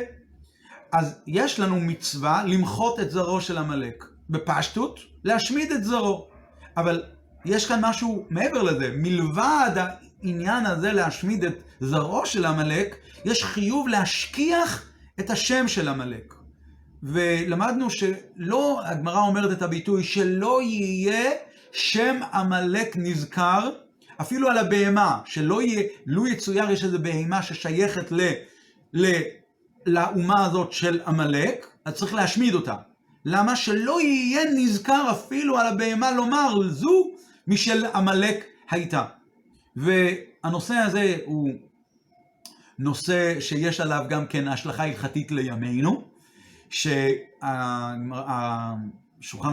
אז 0.92 1.20
יש 1.26 1.60
לנו 1.60 1.80
מצווה 1.80 2.44
למחות 2.44 3.00
את 3.00 3.10
זרעו 3.10 3.40
של 3.40 3.58
עמלק. 3.58 4.04
בפשטות, 4.30 5.00
להשמיד 5.24 5.72
את 5.72 5.84
זרעו. 5.84 6.28
אבל 6.76 7.02
יש 7.44 7.66
כאן 7.66 7.80
משהו 7.82 8.26
מעבר 8.30 8.62
לזה. 8.62 8.90
מלבד 8.96 9.70
העניין 9.76 10.66
הזה 10.66 10.92
להשמיד 10.92 11.44
את 11.44 11.62
זרעו 11.80 12.26
של 12.26 12.44
עמלק, 12.44 12.96
יש 13.24 13.44
חיוב 13.44 13.88
להשכיח 13.88 14.88
את 15.20 15.30
השם 15.30 15.68
של 15.68 15.88
עמלק. 15.88 16.34
ולמדנו 17.02 17.90
שלא, 17.90 18.80
הגמרא 18.84 19.20
אומרת 19.20 19.52
את 19.52 19.62
הביטוי, 19.62 20.04
שלא 20.04 20.62
יהיה 20.62 21.30
שם 21.72 22.20
עמלק 22.32 22.96
נזכר, 22.96 23.70
אפילו 24.20 24.48
על 24.50 24.58
הבהמה, 24.58 25.18
שלא 25.24 25.62
יהיה, 25.62 25.82
לו 26.06 26.26
יצויר 26.26 26.70
יש 26.70 26.84
איזו 26.84 26.98
בהמה 26.98 27.42
ששייכת 27.42 28.12
ל, 28.12 28.20
ל, 28.94 29.20
לאומה 29.86 30.46
הזאת 30.46 30.72
של 30.72 31.00
עמלק, 31.06 31.66
אז 31.84 31.94
צריך 31.94 32.14
להשמיד 32.14 32.54
אותה. 32.54 32.74
למה? 33.24 33.56
שלא 33.56 34.00
יהיה 34.00 34.42
נזכר 34.54 35.10
אפילו 35.10 35.58
על 35.58 35.66
הבהמה 35.66 36.10
לומר 36.10 36.68
זו 36.68 37.10
משל 37.46 37.86
עמלק 37.94 38.44
הייתה. 38.70 39.04
והנושא 39.76 40.74
הזה 40.74 41.16
הוא 41.24 41.50
נושא 42.78 43.40
שיש 43.40 43.80
עליו 43.80 44.04
גם 44.08 44.26
כן 44.26 44.48
השלכה 44.48 44.84
הלכתית 44.84 45.30
לימינו, 45.30 46.04
שהשולחן 46.70 47.44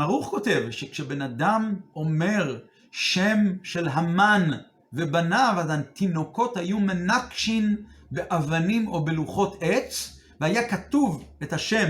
ערוך 0.02 0.28
כותב 0.28 0.68
שכשבן 0.72 1.22
אדם 1.22 1.76
אומר 1.96 2.60
שם 2.92 3.38
של 3.64 3.88
המן 3.88 4.52
ובניו, 4.94 5.56
אז 5.58 5.70
התינוקות 5.70 6.58
היו 6.58 6.80
מנקשין 6.80 7.76
באבנים 8.12 8.88
או 8.88 9.06
בלוחות 9.06 9.58
עץ, 9.62 10.20
והיה 10.42 10.70
כתוב 10.70 11.24
את 11.44 11.54
השם, 11.54 11.90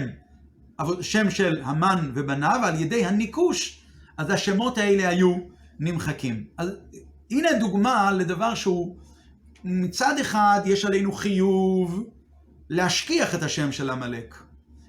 שם 1.02 1.30
של 1.30 1.62
המן 1.64 2.12
ובניו, 2.14 2.60
על 2.64 2.82
ידי 2.82 3.06
הניקוש, 3.06 3.84
אז 4.18 4.30
השמות 4.30 4.78
האלה 4.78 5.10
היו 5.10 5.36
נמחקים. 5.80 6.44
אז 6.58 6.70
הנה 7.32 7.50
דוגמה 7.60 8.12
לדבר 8.12 8.56
שהוא, 8.56 8.96
מצד 9.64 10.16
אחד 10.22 10.62
יש 10.66 10.86
עלינו 10.86 11.12
חיוב 11.12 12.04
להשכיח 12.70 13.36
את 13.36 13.44
השם 13.44 13.72
של 13.72 13.90
עמלק. 13.90 14.36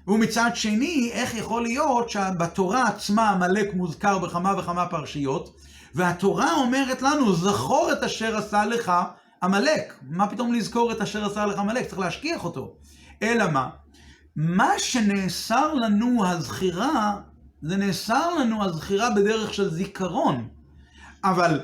ומצד 0.07 0.51
שני, 0.53 1.09
איך 1.13 1.35
יכול 1.35 1.63
להיות 1.63 2.09
שבתורה 2.09 2.87
עצמה 2.87 3.29
עמלק 3.29 3.73
מוזכר 3.73 4.17
בכמה 4.17 4.59
וכמה 4.59 4.87
פרשיות, 4.87 5.55
והתורה 5.95 6.53
אומרת 6.53 7.01
לנו, 7.01 7.35
זכור 7.35 7.89
את 7.91 8.03
אשר 8.03 8.37
עשה 8.37 8.65
לך 8.65 8.91
עמלק. 9.43 9.93
מה 10.01 10.27
פתאום 10.27 10.53
לזכור 10.53 10.91
את 10.91 11.01
אשר 11.01 11.25
עשה 11.25 11.45
לך 11.45 11.59
עמלק? 11.59 11.87
צריך 11.87 11.99
להשכיח 11.99 12.43
אותו. 12.43 12.75
אלא 13.21 13.51
מה? 13.51 13.69
מה 14.35 14.69
שנאסר 14.77 15.73
לנו 15.73 16.25
הזכירה, 16.25 17.19
זה 17.61 17.77
נאסר 17.77 18.35
לנו 18.35 18.63
הזכירה 18.63 19.09
בדרך 19.09 19.53
של 19.53 19.69
זיכרון. 19.69 20.47
אבל 21.23 21.59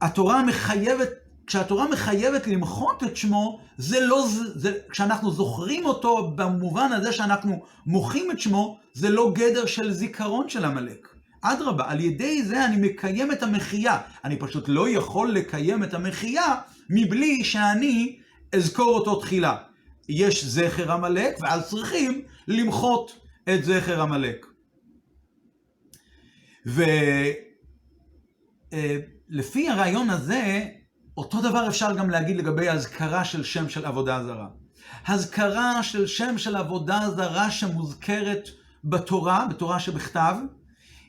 התורה 0.00 0.42
מחייבת, 0.42 1.08
כשהתורה 1.46 1.88
מחייבת 1.88 2.46
למחות 2.46 3.02
את 3.04 3.16
שמו, 3.16 3.60
זה 3.78 4.00
לא, 4.00 4.26
זה, 4.54 4.78
כשאנחנו 4.90 5.30
זוכרים 5.30 5.86
אותו 5.86 6.32
במובן 6.34 6.92
הזה 6.92 7.12
שאנחנו 7.12 7.62
מוחים 7.86 8.30
את 8.30 8.40
שמו, 8.40 8.78
זה 8.92 9.10
לא 9.10 9.32
גדר 9.34 9.66
של 9.66 9.92
זיכרון 9.92 10.48
של 10.48 10.64
עמלק. 10.64 11.08
אדרבה, 11.42 11.84
על 11.90 12.00
ידי 12.00 12.42
זה 12.42 12.64
אני 12.64 12.88
מקיים 12.88 13.32
את 13.32 13.42
המחייה. 13.42 13.98
אני 14.24 14.36
פשוט 14.36 14.64
לא 14.68 14.88
יכול 14.88 15.32
לקיים 15.32 15.84
את 15.84 15.94
המחייה 15.94 16.54
מבלי 16.90 17.44
שאני 17.44 18.18
אזכור 18.52 18.94
אותו 18.94 19.20
תחילה. 19.20 19.56
יש 20.08 20.44
זכר 20.44 20.92
עמלק, 20.92 21.36
ואז 21.40 21.68
צריכים 21.68 22.22
למחות 22.48 23.26
את 23.48 23.64
זכר 23.64 24.02
עמלק. 24.02 24.46
ולפי 28.72 29.68
הרעיון 29.68 30.10
הזה, 30.10 30.64
אותו 31.16 31.40
דבר 31.40 31.68
אפשר 31.68 31.96
גם 31.96 32.10
להגיד 32.10 32.36
לגבי 32.36 32.68
הזכרה 32.68 33.24
של 33.24 33.44
שם 33.44 33.68
של 33.68 33.86
עבודה 33.86 34.24
זרה. 34.24 34.48
הזכרה 35.06 35.82
של 35.82 36.06
שם 36.06 36.38
של 36.38 36.56
עבודה 36.56 37.00
זרה 37.16 37.50
שמוזכרת 37.50 38.48
בתורה, 38.84 39.46
בתורה 39.50 39.80
שבכתב, 39.80 40.34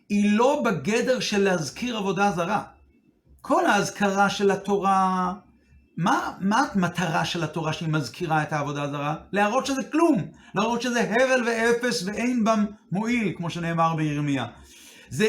היא 0.09 0.37
לא 0.37 0.61
בגדר 0.65 1.19
של 1.19 1.43
להזכיר 1.43 1.97
עבודה 1.97 2.31
זרה. 2.31 2.63
כל 3.41 3.65
ההזכרה 3.65 4.29
של 4.29 4.51
התורה 4.51 5.33
מה, 5.97 6.31
מה 6.39 6.65
המטרה 6.73 7.25
של 7.25 7.43
התורה 7.43 7.73
שהיא 7.73 7.89
מזכירה 7.89 8.43
את 8.43 8.53
העבודה 8.53 8.83
הזרה? 8.83 9.15
להראות 9.31 9.65
שזה 9.65 9.83
כלום, 9.83 10.17
להראות 10.55 10.81
שזה 10.81 11.01
הבל 11.01 11.47
ואפס 11.47 12.03
ואין 12.03 12.43
בם 12.43 12.65
מועיל, 12.91 13.33
כמו 13.37 13.49
שנאמר 13.49 13.95
בירמיה. 13.95 14.45
זה, 15.09 15.27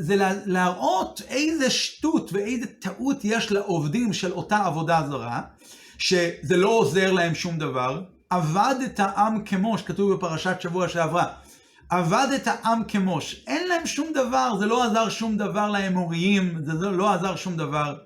זה 0.00 0.16
להראות 0.46 1.22
איזה 1.28 1.70
שטות 1.70 2.32
ואיזה 2.32 2.66
טעות 2.66 3.18
יש 3.24 3.52
לעובדים 3.52 4.12
של 4.12 4.32
אותה 4.32 4.56
עבודה 4.56 5.02
זרה, 5.08 5.40
שזה 5.98 6.56
לא 6.56 6.68
עוזר 6.68 7.12
להם 7.12 7.34
שום 7.34 7.58
דבר. 7.58 8.02
עבד 8.30 8.74
את 8.84 9.00
העם 9.00 9.44
כמו 9.44 9.78
שכתוב 9.78 10.12
בפרשת 10.12 10.60
שבוע 10.60 10.88
שעברה. 10.88 11.24
עבד 11.90 12.28
את 12.34 12.46
העם 12.46 12.82
כמוש. 12.88 13.44
אין 13.46 13.68
להם 13.68 13.86
שום 13.86 14.12
דבר, 14.14 14.56
זה 14.58 14.66
לא 14.66 14.84
עזר 14.84 15.08
שום 15.08 15.36
דבר 15.36 15.70
לאמוריים, 15.70 16.58
זה 16.64 16.90
לא 16.90 17.12
עזר 17.12 17.36
שום 17.36 17.56
דבר. 17.56 17.96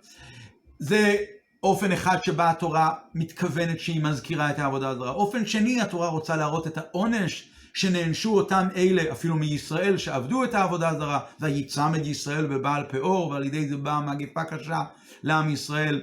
זה 0.78 1.16
אופן 1.62 1.92
אחד 1.92 2.16
שבה 2.24 2.50
התורה 2.50 2.90
מתכוונת 3.14 3.80
שהיא 3.80 4.04
מזכירה 4.04 4.50
את 4.50 4.58
העבודה 4.58 4.88
הזרה. 4.88 5.10
אופן 5.10 5.46
שני, 5.46 5.80
התורה 5.80 6.08
רוצה 6.08 6.36
להראות 6.36 6.66
את 6.66 6.78
העונש 6.78 7.51
שנענשו 7.74 8.36
אותם 8.36 8.68
אלה, 8.76 9.12
אפילו 9.12 9.36
מישראל, 9.36 9.96
שעבדו 9.96 10.44
את 10.44 10.54
העבודה 10.54 10.88
הזרה, 10.88 11.20
ויצמד 11.40 12.06
ישראל 12.06 12.46
בבעל 12.46 12.84
פאור, 12.88 13.28
ועל 13.28 13.44
ידי 13.44 13.68
זה 13.68 13.76
באה 13.76 14.00
מגפה 14.00 14.44
קשה 14.44 14.82
לעם 15.22 15.50
ישראל. 15.50 16.02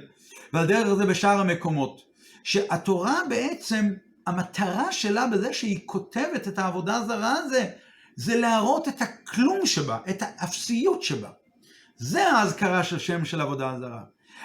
ועל 0.52 0.66
דרך 0.66 0.94
זה 0.94 1.06
בשאר 1.06 1.40
המקומות. 1.40 2.02
שהתורה 2.44 3.20
בעצם, 3.28 3.94
המטרה 4.26 4.92
שלה 4.92 5.26
בזה 5.26 5.52
שהיא 5.52 5.80
כותבת 5.86 6.48
את 6.48 6.58
העבודה 6.58 6.96
הזרה 6.96 7.32
הזה, 7.32 7.70
זה 8.16 8.36
להראות 8.36 8.88
את 8.88 9.02
הכלום 9.02 9.66
שבה, 9.66 9.98
את 10.10 10.22
האפסיות 10.22 11.02
שבה. 11.02 11.28
זה 11.96 12.32
האזכרה 12.32 12.84
של 12.84 12.98
שם 12.98 13.24
של 13.24 13.40
עבודה 13.40 13.74
זרה. 13.78 14.02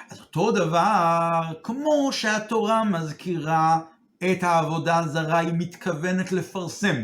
אז 0.10 0.20
אותו 0.20 0.52
דבר, 0.52 1.42
כמו 1.64 2.10
שהתורה 2.12 2.84
מזכירה 2.84 3.80
את 4.32 4.44
העבודה 4.44 4.98
הזרה, 4.98 5.40
היא 5.40 5.54
מתכוונת 5.54 6.32
לפרסם 6.32 6.96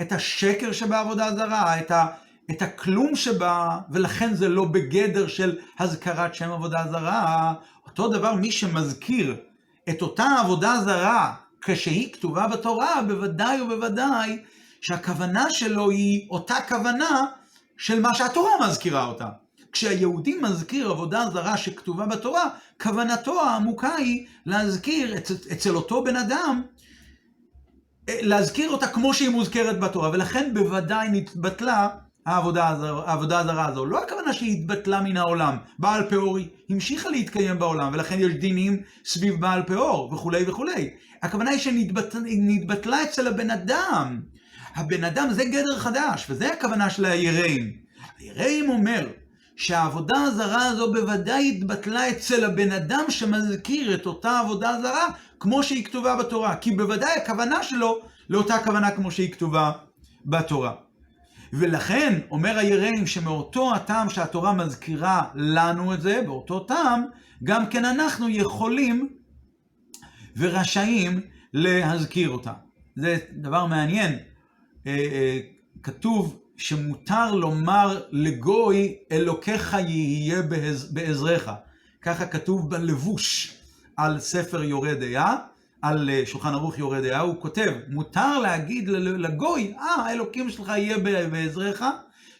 את 0.00 0.12
השקר 0.12 0.72
שבעבודה 0.72 1.26
הזרה, 1.26 1.80
את, 1.80 1.90
ה, 1.90 2.06
את 2.50 2.62
הכלום 2.62 3.16
שבה, 3.16 3.78
ולכן 3.90 4.34
זה 4.34 4.48
לא 4.48 4.64
בגדר 4.64 5.26
של 5.26 5.58
הזכרת 5.78 6.34
שם 6.34 6.50
עבודה 6.52 6.84
זרה. 6.90 7.54
אותו 7.86 8.08
דבר, 8.08 8.34
מי 8.34 8.52
שמזכיר 8.52 9.36
את 9.88 10.02
אותה 10.02 10.26
עבודה 10.40 10.80
זרה 10.84 11.34
כשהיא 11.62 12.12
כתובה 12.12 12.48
בתורה, 12.48 13.02
בוודאי 13.06 13.60
ובוודאי 13.60 14.38
שהכוונה 14.80 15.50
שלו 15.50 15.90
היא 15.90 16.28
אותה 16.30 16.56
כוונה 16.68 17.26
של 17.76 18.00
מה 18.00 18.14
שהתורה 18.14 18.50
מזכירה 18.68 19.04
אותה. 19.04 19.28
כשהיהודי 19.72 20.38
מזכיר 20.42 20.90
עבודה 20.90 21.24
זרה 21.32 21.56
שכתובה 21.56 22.06
בתורה, 22.06 22.44
כוונתו 22.82 23.40
העמוקה 23.40 23.94
היא 23.94 24.26
להזכיר 24.46 25.16
אצל, 25.16 25.34
אצל 25.52 25.76
אותו 25.76 26.04
בן 26.04 26.16
אדם, 26.16 26.62
אה, 28.08 28.18
להזכיר 28.22 28.70
אותה 28.70 28.86
כמו 28.86 29.14
שהיא 29.14 29.28
מוזכרת 29.28 29.80
בתורה, 29.80 30.10
ולכן 30.10 30.50
בוודאי 30.54 31.08
נתבטלה 31.12 31.88
העבודה, 32.26 32.68
הזר, 32.68 33.02
העבודה 33.06 33.38
הזרה 33.38 33.66
הזו. 33.66 33.86
לא 33.86 34.02
הכוונה 34.02 34.32
שהיא 34.32 34.58
התבטלה 34.58 35.00
מן 35.00 35.16
העולם, 35.16 35.56
בעל 35.78 36.02
פאור 36.10 36.38
המשיכה 36.70 37.08
להתקיים 37.08 37.58
בעולם, 37.58 37.90
ולכן 37.92 38.16
יש 38.20 38.32
דינים 38.32 38.82
סביב 39.04 39.40
בעל 39.40 39.62
פאור 39.62 40.14
וכולי 40.14 40.44
וכולי. 40.48 40.90
הכוונה 41.22 41.50
היא 41.50 41.58
שנתבטלה 41.58 43.02
אצל 43.02 43.26
הבן 43.26 43.50
אדם. 43.50 44.20
הבן 44.74 45.04
אדם 45.04 45.28
זה 45.30 45.44
גדר 45.44 45.78
חדש, 45.78 46.26
וזה 46.30 46.52
הכוונה 46.52 46.90
של 46.90 47.04
היראים. 47.04 47.72
היראים 48.18 48.70
אומר 48.70 49.06
שהעבודה 49.58 50.22
הזרה 50.22 50.66
הזו 50.66 50.92
בוודאי 50.92 51.48
התבטלה 51.48 52.10
אצל 52.10 52.44
הבן 52.44 52.72
אדם 52.72 53.04
שמזכיר 53.08 53.94
את 53.94 54.06
אותה 54.06 54.38
עבודה 54.38 54.78
זרה 54.82 55.06
כמו 55.40 55.62
שהיא 55.62 55.84
כתובה 55.84 56.16
בתורה, 56.16 56.56
כי 56.56 56.70
בוודאי 56.70 57.10
הכוונה 57.16 57.62
שלו 57.62 57.98
לאותה 58.30 58.58
כוונה 58.64 58.90
כמו 58.90 59.10
שהיא 59.10 59.32
כתובה 59.32 59.72
בתורה. 60.26 60.74
ולכן 61.52 62.18
אומר 62.30 62.58
היראים 62.58 63.06
שמאותו 63.06 63.74
הטעם 63.74 64.10
שהתורה 64.10 64.52
מזכירה 64.52 65.22
לנו 65.34 65.94
את 65.94 66.02
זה, 66.02 66.22
באותו 66.26 66.60
טעם, 66.60 67.04
גם 67.44 67.66
כן 67.66 67.84
אנחנו 67.84 68.28
יכולים 68.28 69.08
ורשאים 70.36 71.20
להזכיר 71.52 72.30
אותה. 72.30 72.52
זה 72.96 73.16
דבר 73.32 73.66
מעניין. 73.66 74.12
אה, 74.86 74.92
אה, 75.12 75.38
כתוב 75.82 76.40
שמותר 76.58 77.34
לומר 77.34 78.00
לגוי 78.10 78.96
אלוקיך 79.12 79.76
יהיה 79.88 80.42
בעזרך. 80.90 81.50
ככה 82.02 82.26
כתוב 82.26 82.70
בלבוש 82.70 83.54
על 83.96 84.20
ספר 84.20 84.62
יורה 84.62 84.94
דעה, 84.94 85.36
על 85.82 86.10
אה, 86.10 86.22
שולחן 86.26 86.54
ערוך 86.54 86.78
יורה 86.78 87.00
דעה, 87.00 87.20
הוא 87.20 87.40
כותב, 87.40 87.72
מותר 87.88 88.38
להגיד 88.38 88.88
לגוי, 88.88 89.74
אה, 89.78 90.02
האלוקים 90.02 90.50
שלך 90.50 90.68
יהיה 90.68 90.98
בעזרך, 91.28 91.82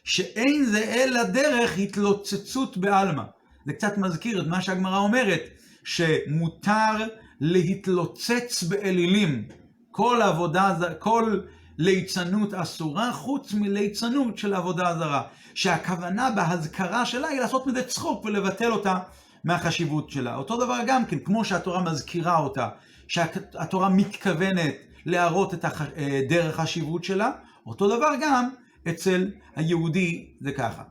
שאין 0.04 0.64
זה 0.64 0.78
אלא 0.78 1.22
דרך 1.22 1.78
התלוצצות 1.78 2.76
בעלמא. 2.76 3.22
זה 3.66 3.72
קצת 3.72 3.98
מזכיר 3.98 4.40
את 4.40 4.46
מה 4.46 4.62
שהגמרא 4.62 4.98
אומרת, 4.98 5.40
שמותר 5.84 7.06
להתלוצץ 7.40 8.62
באלילים. 8.62 9.44
כל 9.90 10.22
עבודה, 10.22 10.76
כל 10.98 11.40
ליצנות 11.78 12.54
אסורה, 12.54 13.12
חוץ 13.12 13.54
מליצנות 13.54 14.38
של 14.38 14.54
עבודה 14.54 14.96
זרה. 14.98 15.22
שהכוונה 15.58 16.30
בהזכרה 16.30 17.06
שלה 17.06 17.28
היא 17.28 17.40
לעשות 17.40 17.66
מזה 17.66 17.82
צחוק 17.82 18.24
ולבטל 18.24 18.72
אותה 18.72 18.98
מהחשיבות 19.44 20.10
שלה. 20.10 20.36
אותו 20.36 20.56
דבר 20.56 20.78
גם 20.86 21.04
כן, 21.04 21.18
כמו 21.18 21.44
שהתורה 21.44 21.82
מזכירה 21.82 22.38
אותה, 22.38 22.68
שהתורה 23.08 23.88
מתכוונת 23.88 24.74
להראות 25.06 25.54
את 25.54 25.64
אה, 25.64 26.20
דרך 26.28 26.60
השיבות 26.60 27.04
שלה, 27.04 27.30
אותו 27.66 27.96
דבר 27.96 28.10
גם 28.22 28.48
אצל 28.88 29.30
היהודי 29.56 30.26
זה 30.40 30.52
ככה. 30.52 30.82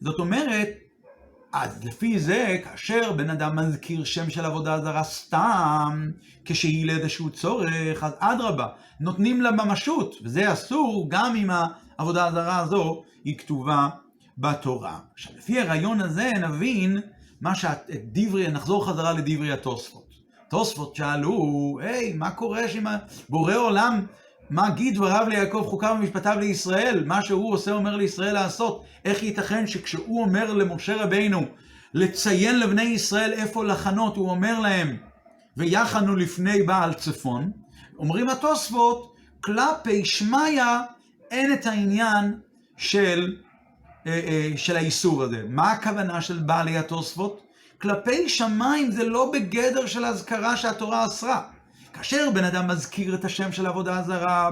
זאת 0.00 0.18
אומרת, 0.18 0.68
אז 1.52 1.84
לפי 1.84 2.18
זה, 2.18 2.56
כאשר 2.64 3.12
בן 3.12 3.30
אדם 3.30 3.56
מזכיר 3.56 4.04
שם 4.04 4.30
של 4.30 4.44
עבודה 4.44 4.80
זרה 4.80 5.04
סתם, 5.04 6.10
כשהיא 6.44 6.86
לאיזשהו 6.86 7.30
צורך, 7.30 8.02
אז 8.02 8.12
אדרבה, 8.18 8.66
נותנים 9.00 9.42
לה 9.42 9.50
ממשות, 9.50 10.14
וזה 10.24 10.52
אסור 10.52 11.06
גם 11.10 11.36
אם 11.36 11.50
העבודה 11.50 12.26
הזרה 12.26 12.58
הזו 12.58 13.02
היא 13.24 13.38
כתובה 13.38 13.88
בתורה. 14.38 14.98
עכשיו, 15.14 15.32
לפי 15.38 15.60
הרעיון 15.60 16.00
הזה 16.00 16.30
נבין 16.42 17.00
מה 17.40 17.54
שדברי, 17.54 18.48
נחזור 18.48 18.86
חזרה 18.86 19.12
לדברי 19.12 19.52
התוספות. 19.52 20.12
תוספות 20.48 20.96
שאלו, 20.96 21.78
היי, 21.82 22.12
מה 22.12 22.30
קורה 22.30 22.68
שם 22.68 22.84
בורא 23.28 23.54
עולם 23.54 24.06
גיד 24.70 24.94
דבריו 24.94 25.26
ליעקב 25.28 25.64
חוקיו 25.68 25.96
ומשפטיו 25.98 26.36
לישראל? 26.40 27.04
מה 27.06 27.22
שהוא 27.22 27.52
עושה 27.52 27.72
אומר 27.72 27.96
לישראל 27.96 28.34
לעשות. 28.34 28.84
איך 29.04 29.22
ייתכן 29.22 29.66
שכשהוא 29.66 30.22
אומר 30.22 30.52
למשה 30.52 31.02
רבינו 31.02 31.44
לציין 31.94 32.58
לבני 32.58 32.82
ישראל 32.82 33.32
איפה 33.32 33.64
לחנות, 33.64 34.16
הוא 34.16 34.30
אומר 34.30 34.60
להם, 34.60 34.96
ויחנו 35.56 36.16
לפני 36.16 36.62
בעל 36.62 36.94
צפון, 36.94 37.50
אומרים 37.98 38.28
התוספות, 38.28 39.14
כלפי 39.40 40.04
שמיא 40.04 40.62
אין 41.30 41.52
את 41.52 41.66
העניין 41.66 42.34
של, 42.76 43.36
אה, 44.06 44.12
אה, 44.12 44.52
של 44.56 44.76
האיסור 44.76 45.22
הזה. 45.22 45.42
מה 45.48 45.72
הכוונה 45.72 46.20
של 46.20 46.38
בעלי 46.38 46.78
התוספות? 46.78 47.42
כלפי 47.80 48.28
שמיים 48.28 48.90
זה 48.90 49.04
לא 49.04 49.30
בגדר 49.32 49.86
של 49.86 50.04
אזכרה 50.04 50.56
שהתורה 50.56 51.06
אסרה. 51.06 51.42
כאשר 52.02 52.30
בן 52.34 52.44
אדם 52.44 52.68
מזכיר 52.68 53.14
את 53.14 53.24
השם 53.24 53.52
של 53.52 53.66
עבודה 53.66 54.02
זרה, 54.06 54.50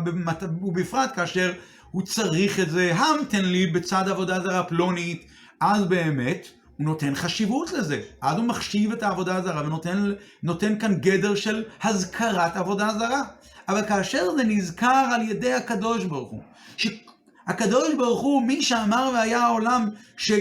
ובפרט 0.63 1.11
כאשר 1.17 1.53
הוא 1.91 2.03
צריך 2.03 2.61
את 2.61 2.71
זה, 2.71 2.93
המתן 2.95 3.45
לי 3.45 3.67
בצד 3.67 4.09
עבודה 4.09 4.41
זרה 4.41 4.63
פלונית, 4.63 5.27
אז 5.61 5.85
באמת 5.85 6.49
הוא 6.79 6.87
נותן 6.87 7.15
חשיבות 7.15 7.73
לזה. 7.73 8.01
אז 8.21 8.37
הוא 8.37 8.45
מחשיב 8.45 8.93
את 8.93 9.03
העבודה 9.03 9.37
הזרה 9.37 9.63
ונותן 10.43 10.79
כאן 10.79 10.95
גדר 10.95 11.35
של 11.35 11.65
הזכרת 11.83 12.57
עבודה 12.57 12.89
זרה. 12.99 13.23
אבל 13.69 13.83
כאשר 13.89 14.37
זה 14.37 14.45
נזכר 14.45 15.09
על 15.15 15.23
ידי 15.23 15.53
הקדוש 15.53 16.05
ברוך 16.05 16.31
הוא, 16.31 16.43
שהקדוש 16.77 17.95
ברוך 17.95 18.21
הוא 18.21 18.43
מי 18.43 18.63
שאמר 18.63 19.11
והיה 19.15 19.43
העולם, 19.43 19.89
ש... 20.17 20.33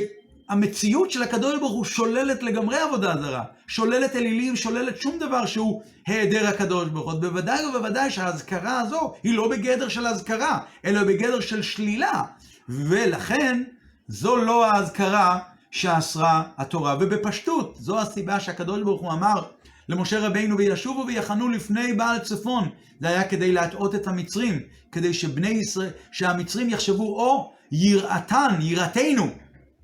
המציאות 0.49 1.11
של 1.11 1.23
הקדוש 1.23 1.59
ברוך 1.59 1.71
הוא 1.71 1.85
שוללת 1.85 2.43
לגמרי 2.43 2.77
עבודה 2.77 3.15
זרה, 3.21 3.43
שוללת 3.67 4.15
אלילים, 4.15 4.55
שוללת 4.55 5.01
שום 5.01 5.19
דבר 5.19 5.45
שהוא 5.45 5.81
היעדר 6.07 6.47
הקדוש 6.47 6.89
ברוך 6.89 7.11
הוא. 7.11 7.21
בוודאי 7.21 7.65
ובוודאי 7.65 8.11
שהאזכרה 8.11 8.79
הזו 8.79 9.13
היא 9.23 9.33
לא 9.33 9.47
בגדר 9.47 9.87
של 9.89 10.07
אזכרה, 10.07 10.59
אלא 10.85 11.03
בגדר 11.03 11.39
של 11.39 11.61
שלילה. 11.61 12.23
ולכן 12.69 13.63
זו 14.07 14.37
לא 14.37 14.65
האזכרה 14.65 15.39
שאסרה 15.71 16.43
התורה. 16.57 16.95
ובפשטות, 16.99 17.75
זו 17.79 17.99
הסיבה 17.99 18.39
שהקדוש 18.39 18.81
ברוך 18.81 19.01
הוא 19.01 19.11
אמר 19.11 19.43
למשה 19.89 20.19
רבינו 20.19 20.57
וישובו 20.57 21.05
ויחנו 21.07 21.49
לפני 21.49 21.93
בעל 21.93 22.19
צפון. 22.19 22.69
זה 22.99 23.07
היה 23.07 23.23
כדי 23.23 23.51
להטעות 23.51 23.95
את 23.95 24.07
המצרים, 24.07 24.59
כדי 24.91 25.13
שבני 25.13 25.49
ישראל, 25.49 25.89
שהמצרים 26.11 26.69
יחשבו, 26.69 27.03
או 27.03 27.53
יראתן, 27.71 28.55
יראתנו. 28.61 29.27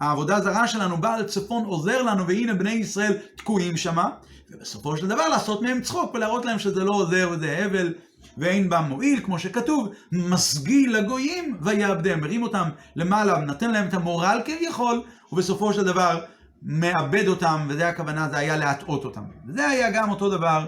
העבודה 0.06 0.36
הזרה 0.36 0.68
שלנו, 0.68 0.98
בעל 0.98 1.24
צפון 1.24 1.66
עוזר 1.66 2.02
לנו, 2.02 2.28
והנה 2.28 2.54
בני 2.54 2.72
ישראל 2.72 3.14
תקועים 3.36 3.78
שמה, 3.78 4.10
ובסופו 4.52 4.98
של 4.98 5.08
דבר 5.08 5.28
לעשות 5.28 5.62
מהם 5.62 5.82
צחוק 5.82 6.14
ולהראות 6.14 6.46
להם 6.46 6.60
שזה 6.60 6.84
לא 6.84 6.92
עוזר 6.92 7.30
וזה 7.32 7.66
הבל 7.66 7.94
ואין 8.38 8.70
בה 8.70 8.82
מועיל, 8.82 9.20
כמו 9.24 9.40
שכתוב, 9.40 9.90
משגיא 10.12 10.88
לגויים 10.90 11.58
ויעבדם, 11.62 12.22
מרים 12.22 12.44
אותם 12.44 12.70
למעלה, 12.96 13.40
נותן 13.40 13.72
להם 13.72 13.88
את 13.88 13.94
המורל 13.94 14.42
כביכול, 14.46 15.02
ובסופו 15.32 15.74
של 15.74 15.84
דבר 15.84 16.26
מאבד 16.64 17.28
אותם, 17.28 17.66
וזה 17.70 17.88
הכוונה, 17.88 18.30
זה 18.30 18.38
היה 18.38 18.58
להטעות 18.58 19.06
אותם. 19.06 19.24
וזה 19.48 19.68
היה 19.68 19.92
גם 19.92 20.10
אותו 20.10 20.30
דבר, 20.30 20.66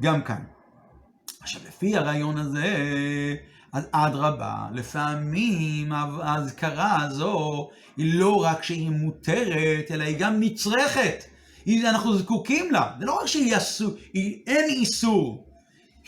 גם 0.00 0.22
כאן. 0.22 0.42
עכשיו, 1.40 1.60
לפי 1.68 1.96
הרעיון 1.96 2.38
הזה, 2.38 2.76
אז 3.72 3.84
אדרבה, 3.92 4.56
לפעמים 4.72 5.92
האזכרה 5.92 7.02
הזו 7.02 7.68
היא 7.96 8.20
לא 8.20 8.42
רק 8.42 8.62
שהיא 8.62 8.90
מותרת, 8.90 9.90
אלא 9.90 10.04
היא 10.04 10.18
גם 10.18 10.40
נצרכת. 10.40 11.24
אנחנו 11.84 12.16
זקוקים 12.18 12.72
לה. 12.72 12.90
זה 12.98 13.06
לא 13.06 13.18
רק 13.20 13.26
שהיא 13.26 13.56
אסור, 13.56 13.90
היא, 14.12 14.38
אין 14.46 14.64
איסור. 14.64 15.46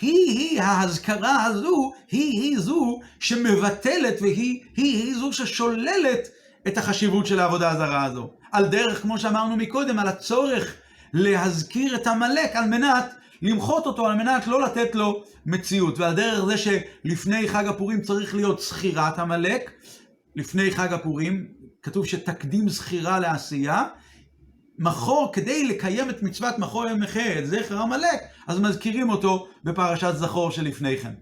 היא-היא, 0.00 0.62
האזכרה 0.62 1.44
הזו, 1.44 1.92
היא-היא 2.10 2.58
זו 2.58 3.00
שמבטלת 3.20 4.14
והיא 4.20 4.60
היא 4.76 5.14
זו 5.14 5.32
ששוללת 5.32 6.28
את 6.68 6.78
החשיבות 6.78 7.26
של 7.26 7.40
העבודה 7.40 7.70
הזרה 7.70 8.04
הזו. 8.04 8.30
על 8.52 8.66
דרך, 8.68 9.02
כמו 9.02 9.18
שאמרנו 9.18 9.56
מקודם, 9.56 9.98
על 9.98 10.08
הצורך 10.08 10.74
להזכיר 11.12 11.94
את 11.94 12.06
עמלק 12.06 12.56
על 12.56 12.64
מנת 12.64 13.14
למחות 13.42 13.86
אותו 13.86 14.06
על 14.06 14.14
מנת 14.14 14.46
לא 14.46 14.62
לתת 14.62 14.94
לו 14.94 15.24
מציאות. 15.46 15.98
ועל 15.98 16.14
דרך 16.14 16.44
זה 16.44 16.54
שלפני 16.58 17.48
חג 17.48 17.66
הפורים 17.66 18.00
צריך 18.00 18.34
להיות 18.34 18.60
זכירת 18.60 19.18
עמלק, 19.18 19.70
לפני 20.36 20.70
חג 20.70 20.92
הפורים, 20.92 21.46
כתוב 21.82 22.06
שתקדים 22.06 22.68
זכירה 22.68 23.18
לעשייה, 23.18 23.84
מחור, 24.78 25.30
כדי 25.32 25.66
לקיים 25.66 26.10
את 26.10 26.22
מצוות 26.22 26.58
מחור 26.58 26.86
ימחה, 26.86 27.38
את 27.38 27.46
זכר 27.46 27.82
עמלק, 27.82 28.20
אז 28.46 28.60
מזכירים 28.60 29.10
אותו 29.10 29.48
בפרשת 29.64 30.12
זכור 30.16 30.50
שלפני 30.50 30.96
כן. 30.98 31.12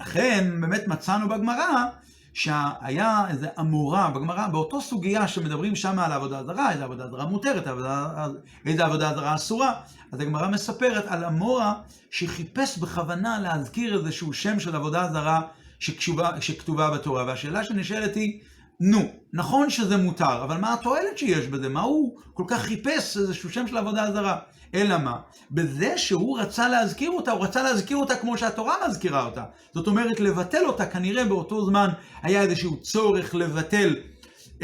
לכן, 0.00 0.60
באמת 0.60 0.88
מצאנו 0.88 1.28
בגמרא 1.28 1.84
שהיה 2.34 3.24
איזה 3.28 3.48
אמורה 3.60 4.10
בגמרא, 4.10 4.48
באותו 4.48 4.80
סוגיה 4.80 5.28
שמדברים 5.28 5.76
שם 5.76 5.98
על 5.98 6.12
עבודה 6.12 6.44
זרה, 6.44 6.72
איזה 6.72 6.84
עבודה 6.84 7.08
זרה 7.08 7.26
מותרת, 7.26 7.66
עבודה, 7.66 8.26
איזה 8.66 8.84
עבודה 8.84 9.14
זרה 9.14 9.34
אסורה, 9.34 9.74
אז 10.12 10.20
הגמרא 10.20 10.48
מספרת 10.48 11.04
על 11.06 11.24
אמורה 11.24 11.74
שחיפש 12.10 12.78
בכוונה 12.78 13.38
להזכיר 13.40 13.98
איזשהו 13.98 14.32
שם 14.32 14.60
של 14.60 14.76
עבודה 14.76 15.08
זרה 15.12 15.40
שכתובה, 15.78 16.40
שכתובה 16.40 16.90
בתורה, 16.90 17.24
והשאלה 17.24 17.64
שנשאלת 17.64 18.14
היא, 18.14 18.40
נו, 18.80 19.00
נכון 19.32 19.70
שזה 19.70 19.96
מותר, 19.96 20.44
אבל 20.44 20.56
מה 20.56 20.74
התועלת 20.74 21.18
שיש 21.18 21.46
בזה? 21.46 21.68
מה 21.68 21.80
הוא 21.80 22.18
כל 22.34 22.44
כך 22.46 22.62
חיפש 22.62 23.16
איזשהו 23.16 23.50
שם 23.50 23.66
של 23.68 23.76
עבודה 23.76 24.12
זרה? 24.12 24.38
אלא 24.74 24.98
מה? 24.98 25.16
בזה 25.50 25.98
שהוא 25.98 26.38
רצה 26.38 26.68
להזכיר 26.68 27.10
אותה, 27.10 27.32
הוא 27.32 27.44
רצה 27.44 27.62
להזכיר 27.62 27.96
אותה 27.96 28.16
כמו 28.16 28.38
שהתורה 28.38 28.74
מזכירה 28.88 29.24
אותה. 29.24 29.44
זאת 29.74 29.86
אומרת, 29.86 30.20
לבטל 30.20 30.64
אותה, 30.66 30.86
כנראה 30.86 31.24
באותו 31.24 31.66
זמן 31.66 31.88
היה 32.22 32.42
איזשהו 32.42 32.76
צורך 32.76 33.34
לבטל 33.34 33.96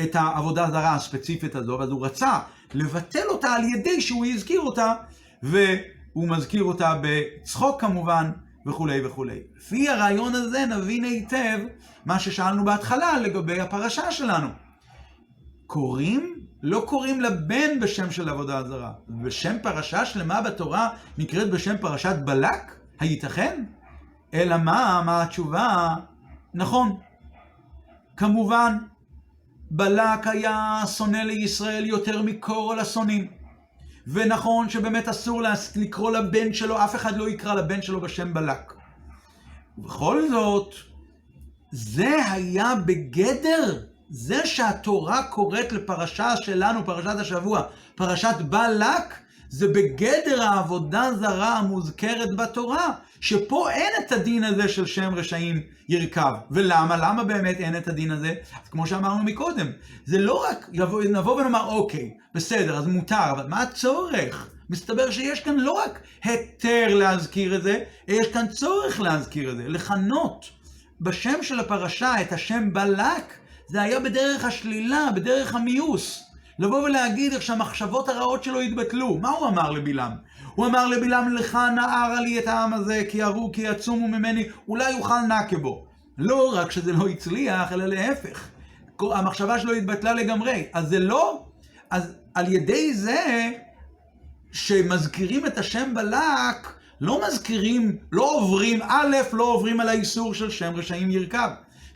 את 0.03 0.17
העבודה 0.17 0.67
הזרה 0.67 0.95
הספציפית 0.95 1.55
הזו, 1.55 1.83
אז 1.83 1.91
הוא 1.91 2.07
רצה 2.07 2.39
לבטל 2.75 3.27
אותה 3.29 3.53
על 3.53 3.65
ידי 3.65 4.01
שהוא 4.01 4.27
הזכיר 4.27 4.61
אותה, 4.61 4.95
והוא 5.43 6.29
מזכיר 6.29 6.65
אותה 6.65 7.01
בצחוק 7.03 7.81
כמובן, 7.81 8.31
וכולי 8.67 9.07
וכולי. 9.07 9.41
לפי 9.57 9.89
הרעיון 9.89 10.35
הזה 10.35 10.67
נבין 10.67 11.05
היטב 11.05 11.59
מה 12.07 12.19
ששאלנו 12.19 12.65
בהתחלה 12.65 13.19
לגבי 13.19 13.61
הפרשה 13.61 14.13
שלנו. 14.13 14.49
קוראים, 15.67 16.38
לא 16.63 16.85
קוראים 16.87 17.21
לבן 17.21 17.81
בשם 17.81 18.11
של 18.11 18.29
עבודה 18.29 18.63
זרה. 18.63 18.93
בשם 19.09 19.57
פרשה 19.63 20.05
שלמה 20.05 20.41
בתורה 20.41 20.89
נקראת 21.19 21.51
בשם 21.51 21.77
פרשת 21.81 22.17
בלק? 22.25 22.77
הייתכן? 23.01 23.65
אלא 24.35 24.57
מה, 24.57 25.03
מה 25.07 25.23
התשובה? 25.23 25.95
נכון. 26.55 26.97
כמובן, 28.17 28.79
בלק 29.71 30.27
היה 30.27 30.83
שונא 30.97 31.17
לישראל 31.17 31.87
יותר 31.87 32.23
מכל 32.23 32.79
השונאים. 32.81 33.31
ונכון 34.07 34.69
שבאמת 34.69 35.09
אסור 35.09 35.43
לקרוא 35.77 36.11
לבן 36.11 36.53
שלו, 36.53 36.85
אף 36.85 36.95
אחד 36.95 37.17
לא 37.17 37.29
יקרא 37.29 37.55
לבן 37.55 37.83
שלו 37.83 38.01
בשם 38.01 38.35
בלק. 38.35 38.73
ובכל 39.79 40.29
זאת, 40.31 40.75
זה 41.71 42.17
היה 42.33 42.75
בגדר, 42.87 43.83
זה 44.11 44.47
שהתורה 44.47 45.23
קוראת 45.23 45.73
לפרשה 45.73 46.37
שלנו, 46.37 46.85
פרשת 46.85 47.17
השבוע, 47.19 47.63
פרשת 47.95 48.37
בלק, 48.41 49.15
זה 49.51 49.69
בגדר 49.69 50.43
העבודה 50.43 51.11
זרה 51.21 51.59
המוזכרת 51.59 52.37
בתורה, 52.37 52.93
שפה 53.21 53.71
אין 53.71 53.93
את 54.07 54.13
הדין 54.13 54.45
הזה 54.45 54.69
של 54.69 54.87
שם 54.87 55.15
רשעים 55.15 55.63
ירכב. 55.89 56.33
ולמה? 56.51 56.97
למה 56.97 57.25
באמת 57.25 57.57
אין 57.61 57.77
את 57.77 57.89
הדין 57.89 58.11
הזה? 58.11 58.29
אז 58.29 58.69
כמו 58.71 58.87
שאמרנו 58.87 59.23
מקודם, 59.23 59.67
זה 60.07 60.19
לא 60.19 60.45
רק 60.51 60.69
יבוא, 60.73 61.03
נבוא 61.03 61.41
ונאמר, 61.41 61.67
אוקיי, 61.67 62.15
בסדר, 62.35 62.79
אז 62.79 62.87
מותר, 62.87 63.31
אבל 63.31 63.47
מה 63.49 63.63
הצורך? 63.63 64.51
מסתבר 64.71 65.11
שיש 65.11 65.41
כאן 65.41 65.57
לא 65.57 65.73
רק 65.73 66.01
היתר 66.25 66.95
להזכיר 66.95 67.57
את 67.57 67.63
זה, 67.63 67.79
יש 68.09 68.27
כאן 68.27 68.49
צורך 68.49 69.01
להזכיר 69.01 69.51
את 69.51 69.57
זה. 69.57 69.69
לכנות 69.69 70.47
בשם 71.01 71.43
של 71.43 71.61
הפרשה 71.61 72.21
את 72.21 72.33
השם 72.33 72.73
בלק, 72.73 73.39
זה 73.69 73.83
היה 73.83 74.01
בדרך 74.01 74.45
השלילה, 74.45 75.09
בדרך 75.15 75.55
המיוס. 75.55 76.25
לבוא 76.59 76.83
ולהגיד 76.83 77.33
איך 77.33 77.43
שהמחשבות 77.43 78.09
הרעות 78.09 78.45
שלו 78.45 78.61
התבטלו. 78.61 79.19
מה 79.19 79.31
הוא 79.31 79.49
אמר 79.49 79.71
לבלעם? 79.71 80.13
הוא 80.55 80.67
אמר 80.67 80.87
לבלעם, 80.87 81.35
לך 81.35 81.59
נערה 81.75 82.21
לי 82.21 82.39
את 82.39 82.47
העם 82.47 82.75
הזה, 82.75 83.03
כי 83.11 83.19
יראו 83.19 83.53
כי 83.53 83.63
יצומו 83.63 84.09
ממני, 84.09 84.49
אולי 84.69 84.91
יוכל 84.91 85.21
נקה 85.21 85.59
בו. 85.59 85.87
לא 86.19 86.55
רק 86.55 86.71
שזה 86.71 86.93
לא 86.93 87.09
הצליח, 87.09 87.73
אלא 87.73 87.87
להפך. 87.87 88.49
המחשבה 89.01 89.59
שלו 89.59 89.73
התבטלה 89.73 90.13
לגמרי. 90.13 90.67
אז 90.73 90.89
זה 90.89 90.99
לא... 90.99 91.45
אז 91.91 92.15
על 92.35 92.53
ידי 92.53 92.95
זה 92.95 93.51
שמזכירים 94.53 95.47
את 95.47 95.59
השם 95.59 95.95
בלק, 95.95 96.73
לא 97.01 97.21
מזכירים, 97.29 97.97
לא 98.13 98.35
עוברים, 98.35 98.83
א', 98.83 99.17
לא 99.33 99.45
עוברים 99.45 99.81
על 99.81 99.89
האיסור 99.89 100.35
של 100.35 100.51
שם 100.51 100.73
רשעים 100.77 101.11
ירכב. 101.11 101.49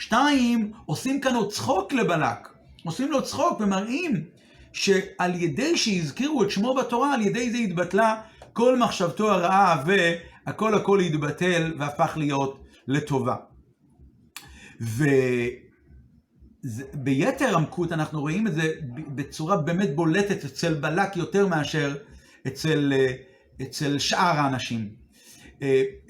שתיים, 0.03 0.73
עושים 0.87 1.21
כאן 1.21 1.35
עוד 1.35 1.53
צחוק 1.53 1.93
לבלק. 1.93 2.49
עושים 2.85 3.11
לו 3.11 3.23
צחוק 3.23 3.61
ומראים 3.61 4.25
שעל 4.73 5.35
ידי 5.35 5.77
שהזכירו 5.77 6.43
את 6.43 6.51
שמו 6.51 6.75
בתורה, 6.75 7.15
על 7.15 7.23
ידי 7.23 7.51
זה 7.51 7.59
התבטלה 7.59 8.21
כל 8.53 8.79
מחשבתו 8.79 9.33
הרעה 9.33 9.85
והכל 9.87 10.75
הכל 10.75 11.01
התבטל 11.01 11.75
והפך 11.79 12.13
להיות 12.17 12.65
לטובה. 12.89 13.37
וביתר 16.65 17.57
עמקות 17.57 17.93
אנחנו 17.93 18.21
רואים 18.21 18.47
את 18.47 18.55
זה 18.55 18.73
בצורה 19.15 19.57
באמת 19.57 19.95
בולטת 19.95 20.45
אצל 20.45 20.75
בלק 20.75 21.17
יותר 21.17 21.47
מאשר 21.47 21.97
אצל, 22.47 22.93
אצל 23.63 23.99
שאר 23.99 24.39
האנשים. 24.39 25.02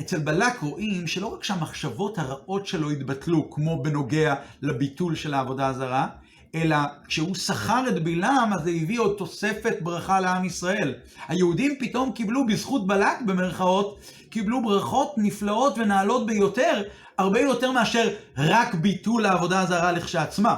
אצל 0.01 0.19
בלק 0.19 0.59
רואים 0.61 1.07
שלא 1.07 1.27
רק 1.27 1.45
שהמחשבות 1.45 2.19
הרעות 2.19 2.67
שלו 2.67 2.91
התבטלו, 2.91 3.51
כמו 3.51 3.83
בנוגע 3.83 4.35
לביטול 4.63 5.15
של 5.15 5.35
העבודה 5.35 5.67
הזרה, 5.67 6.07
אלא 6.55 6.77
כשהוא 7.07 7.35
שכר 7.35 7.85
את 7.89 8.05
בלעם, 8.05 8.53
אז 8.53 8.63
זה 8.63 8.71
הביא 8.71 9.01
עוד 9.01 9.15
תוספת 9.19 9.77
ברכה 9.81 10.21
לעם 10.21 10.45
ישראל. 10.45 10.95
היהודים 11.29 11.75
פתאום 11.81 12.13
קיבלו, 12.13 12.47
בזכות 12.47 12.87
בלק 12.87 13.21
במרכאות, 13.27 13.99
קיבלו 14.31 14.63
ברכות 14.63 15.15
נפלאות 15.17 15.79
ונעלות 15.79 16.27
ביותר, 16.27 16.83
הרבה 17.19 17.41
יותר 17.41 17.71
מאשר 17.71 18.09
רק 18.39 18.75
ביטול 18.75 19.27
העבודה 19.27 19.61
הזרה 19.61 19.93
לכשעצמה. 19.93 20.57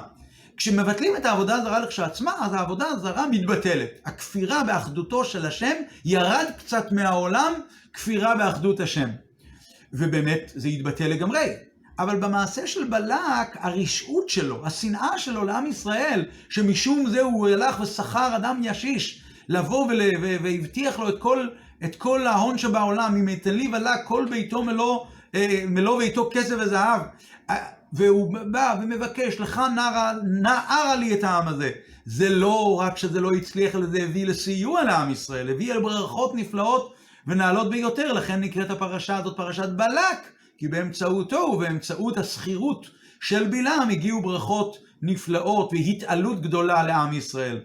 כשמבטלים 0.56 1.16
את 1.16 1.24
העבודה 1.24 1.54
הזרה 1.54 1.78
לכשעצמה, 1.78 2.32
אז 2.40 2.54
העבודה 2.54 2.86
הזרה 2.86 3.26
מתבטלת. 3.26 3.88
הכפירה 4.04 4.64
באחדותו 4.64 5.24
של 5.24 5.46
השם 5.46 5.74
ירד 6.04 6.46
קצת 6.58 6.92
מהעולם, 6.92 7.52
כפירה 7.92 8.34
באחדות 8.34 8.80
השם. 8.80 9.08
ובאמת, 9.92 10.52
זה 10.54 10.68
התבטל 10.68 11.06
לגמרי. 11.06 11.52
אבל 11.98 12.20
במעשה 12.20 12.66
של 12.66 12.84
בלק, 12.84 13.56
הרשעות 13.60 14.28
שלו, 14.28 14.66
השנאה 14.66 15.18
שלו 15.18 15.44
לעם 15.44 15.66
ישראל, 15.66 16.24
שמשום 16.48 17.06
זה 17.06 17.20
הוא 17.20 17.48
הלך 17.48 17.80
ושכר 17.80 18.36
אדם 18.36 18.60
ישיש, 18.64 19.22
לבוא 19.48 19.86
ול... 19.86 20.00
והבטיח 20.22 20.98
לו 20.98 21.08
את 21.08 21.14
כל, 21.18 21.48
את 21.84 21.96
כל 21.96 22.26
ההון 22.26 22.58
שבעולם, 22.58 23.16
אם 23.16 23.28
יתן 23.28 23.54
לי 23.54 23.68
בלק 23.68 24.04
כל 24.04 24.26
ביתו 24.30 24.62
מלוא, 24.62 25.04
אה, 25.34 25.64
מלוא 25.68 25.98
ביתו 25.98 26.30
כסף 26.32 26.54
וזהב. 26.60 27.00
והוא 27.94 28.36
בא 28.50 28.76
ומבקש, 28.82 29.40
לך 29.40 29.60
נערה, 29.74 30.12
נערה 30.24 30.96
לי 30.96 31.14
את 31.14 31.24
העם 31.24 31.48
הזה. 31.48 31.70
זה 32.04 32.28
לא 32.28 32.80
רק 32.80 32.96
שזה 32.96 33.20
לא 33.20 33.32
הצליח, 33.32 33.74
אלא 33.74 33.86
זה 33.86 34.02
הביא 34.02 34.26
לסיוע 34.26 34.84
לעם 34.84 35.10
ישראל, 35.10 35.50
הביא 35.50 35.74
לברכות 35.74 36.34
נפלאות 36.34 36.94
ונעלות 37.26 37.70
ביותר, 37.70 38.12
לכן 38.12 38.40
נקראת 38.40 38.70
הפרשה 38.70 39.16
הזאת 39.16 39.36
פרשת 39.36 39.68
בלק. 39.68 40.34
כי 40.58 40.68
באמצעותו 40.68 41.36
ובאמצעות 41.36 42.18
השכירות 42.18 42.86
של 43.20 43.48
בלעם 43.48 43.90
הגיעו 43.90 44.22
ברכות 44.22 44.78
נפלאות 45.02 45.70
והתעלות 45.72 46.40
גדולה 46.40 46.82
לעם 46.82 47.12
ישראל. 47.12 47.60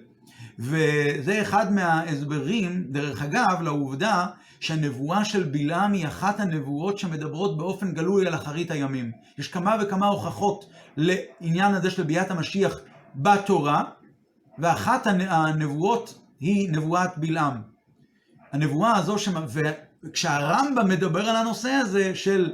וזה 0.60 1.42
אחד 1.42 1.74
מההסברים, 1.74 2.84
דרך 2.90 3.22
אגב, 3.22 3.62
לעובדה 3.62 4.26
שהנבואה 4.60 5.26
של 5.26 5.44
בלעם 5.44 5.94
היא 5.94 6.08
אחת 6.08 6.40
הנבואות 6.40 7.00
שמדברות 7.00 7.58
באופן 7.58 7.92
גלוי 7.92 8.28
על 8.28 8.36
אחרית 8.36 8.72
הימים. 8.72 9.12
יש 9.38 9.48
כמה 9.48 9.76
וכמה 9.82 10.08
הוכחות 10.08 10.70
לעניין 10.98 11.76
הזה 11.76 11.92
של 11.92 12.04
ביאת 12.04 12.32
המשיח 12.32 12.80
בתורה, 13.16 13.84
ואחת 14.58 15.08
הנבואות 15.08 16.20
היא 16.40 16.72
נבואת 16.72 17.18
בלעם. 17.18 17.62
הנבואה 18.52 18.96
הזו, 18.96 19.16
וכשהרמב"ם 20.04 20.90
מדבר 20.90 21.30
על 21.30 21.36
הנושא 21.36 21.70
הזה 21.70 22.16
של 22.16 22.54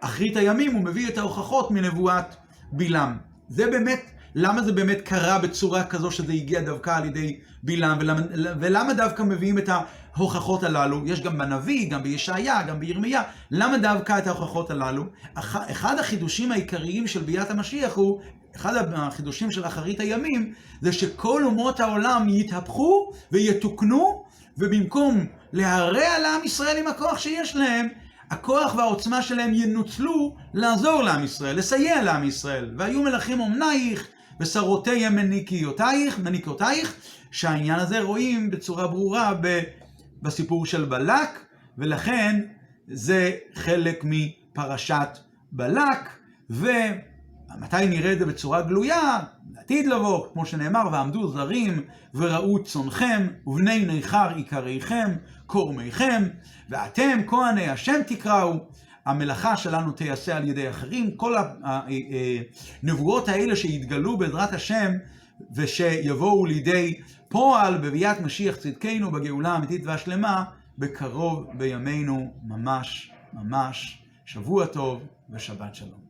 אחרית 0.00 0.36
הימים 0.36 0.74
הוא 0.74 0.84
מביא 0.84 1.08
את 1.08 1.18
ההוכחות 1.18 1.70
מנבואת 1.70 2.36
בלעם. 2.72 3.18
זה 3.48 3.70
באמת, 3.70 4.10
למה 4.34 4.62
זה 4.62 4.72
באמת 4.72 5.00
קרה 5.00 5.38
בצורה 5.38 5.84
כזו 5.84 6.10
שזה 6.10 6.32
הגיע 6.32 6.60
דווקא 6.60 6.90
על 6.90 7.04
ידי 7.04 7.40
בלעם, 7.62 7.98
ולמה, 8.00 8.20
ולמה 8.60 8.94
דווקא 8.94 9.22
מביאים 9.22 9.58
את 9.58 9.68
ההוכחות 9.68 10.62
הללו? 10.62 11.02
יש 11.06 11.20
גם 11.20 11.38
בנביא, 11.38 11.90
גם 11.90 12.02
בישעיה, 12.02 12.62
גם 12.62 12.80
בירמיה, 12.80 13.22
למה 13.50 13.78
דווקא 13.78 14.18
את 14.18 14.26
ההוכחות 14.26 14.70
הללו? 14.70 15.04
אחד 15.34 15.98
החידושים 15.98 16.52
העיקריים 16.52 17.06
של 17.06 17.20
ביאת 17.22 17.50
המשיח 17.50 17.94
הוא, 17.94 18.20
אחד 18.56 18.74
החידושים 18.94 19.50
של 19.50 19.66
אחרית 19.66 20.00
הימים, 20.00 20.52
זה 20.80 20.92
שכל 20.92 21.44
אומות 21.44 21.80
העולם 21.80 22.28
יתהפכו 22.28 23.12
ויתוקנו, 23.32 24.24
ובמקום 24.58 25.26
להרע 25.52 26.18
לעם 26.22 26.40
ישראל 26.44 26.76
עם 26.76 26.86
הכוח 26.86 27.18
שיש 27.18 27.56
להם, 27.56 27.88
הכוח 28.30 28.74
והעוצמה 28.74 29.22
שלהם 29.22 29.54
ינוצלו 29.54 30.36
לעזור 30.54 31.02
לעם 31.02 31.24
ישראל, 31.24 31.56
לסייע 31.56 32.02
לעם 32.02 32.24
ישראל. 32.24 32.74
והיו 32.78 33.02
מלכים 33.02 33.40
אומנייך, 33.40 34.08
ושרותיהם 34.42 35.16
מניקיותייך, 35.16 36.18
מניקותייך, 36.18 36.94
שהעניין 37.30 37.80
הזה 37.80 38.00
רואים 38.00 38.50
בצורה 38.50 38.86
ברורה 38.86 39.32
בסיפור 40.22 40.66
של 40.66 40.84
בלק, 40.84 41.44
ולכן 41.78 42.40
זה 42.88 43.32
חלק 43.54 44.04
מפרשת 44.04 45.18
בלק, 45.52 46.08
ומתי 46.50 47.86
נראה 47.88 48.12
את 48.12 48.18
זה 48.18 48.26
בצורה 48.26 48.62
גלויה? 48.62 49.20
עתיד 49.56 49.86
לבוא, 49.86 50.26
כמו 50.32 50.46
שנאמר, 50.46 50.88
ועמדו 50.92 51.28
זרים 51.28 51.82
וראו 52.14 52.64
צונכם, 52.64 53.26
ובני 53.46 53.84
ניכר 53.84 54.28
עיקריכם, 54.36 55.10
קורמיכם, 55.46 56.22
ואתם 56.70 57.20
כהני 57.26 57.68
השם 57.68 58.00
תקראו. 58.06 58.54
המלאכה 59.04 59.56
שלנו 59.56 59.92
תיעשה 59.92 60.36
על 60.36 60.48
ידי 60.48 60.70
אחרים. 60.70 61.16
כל 61.16 61.34
הנבואות 62.82 63.28
האלה 63.28 63.56
שיתגלו 63.56 64.16
בעזרת 64.16 64.52
השם 64.52 64.92
ושיבואו 65.54 66.46
לידי 66.46 67.00
פועל 67.28 67.78
בביאת 67.78 68.20
משיח 68.20 68.56
צדקנו 68.56 69.10
בגאולה 69.10 69.52
האמיתית 69.52 69.86
והשלמה, 69.86 70.44
בקרוב 70.78 71.50
בימינו 71.58 72.32
ממש 72.42 73.12
ממש. 73.32 74.02
שבוע 74.24 74.66
טוב 74.66 75.02
ושבת 75.30 75.74
שלום. 75.74 76.01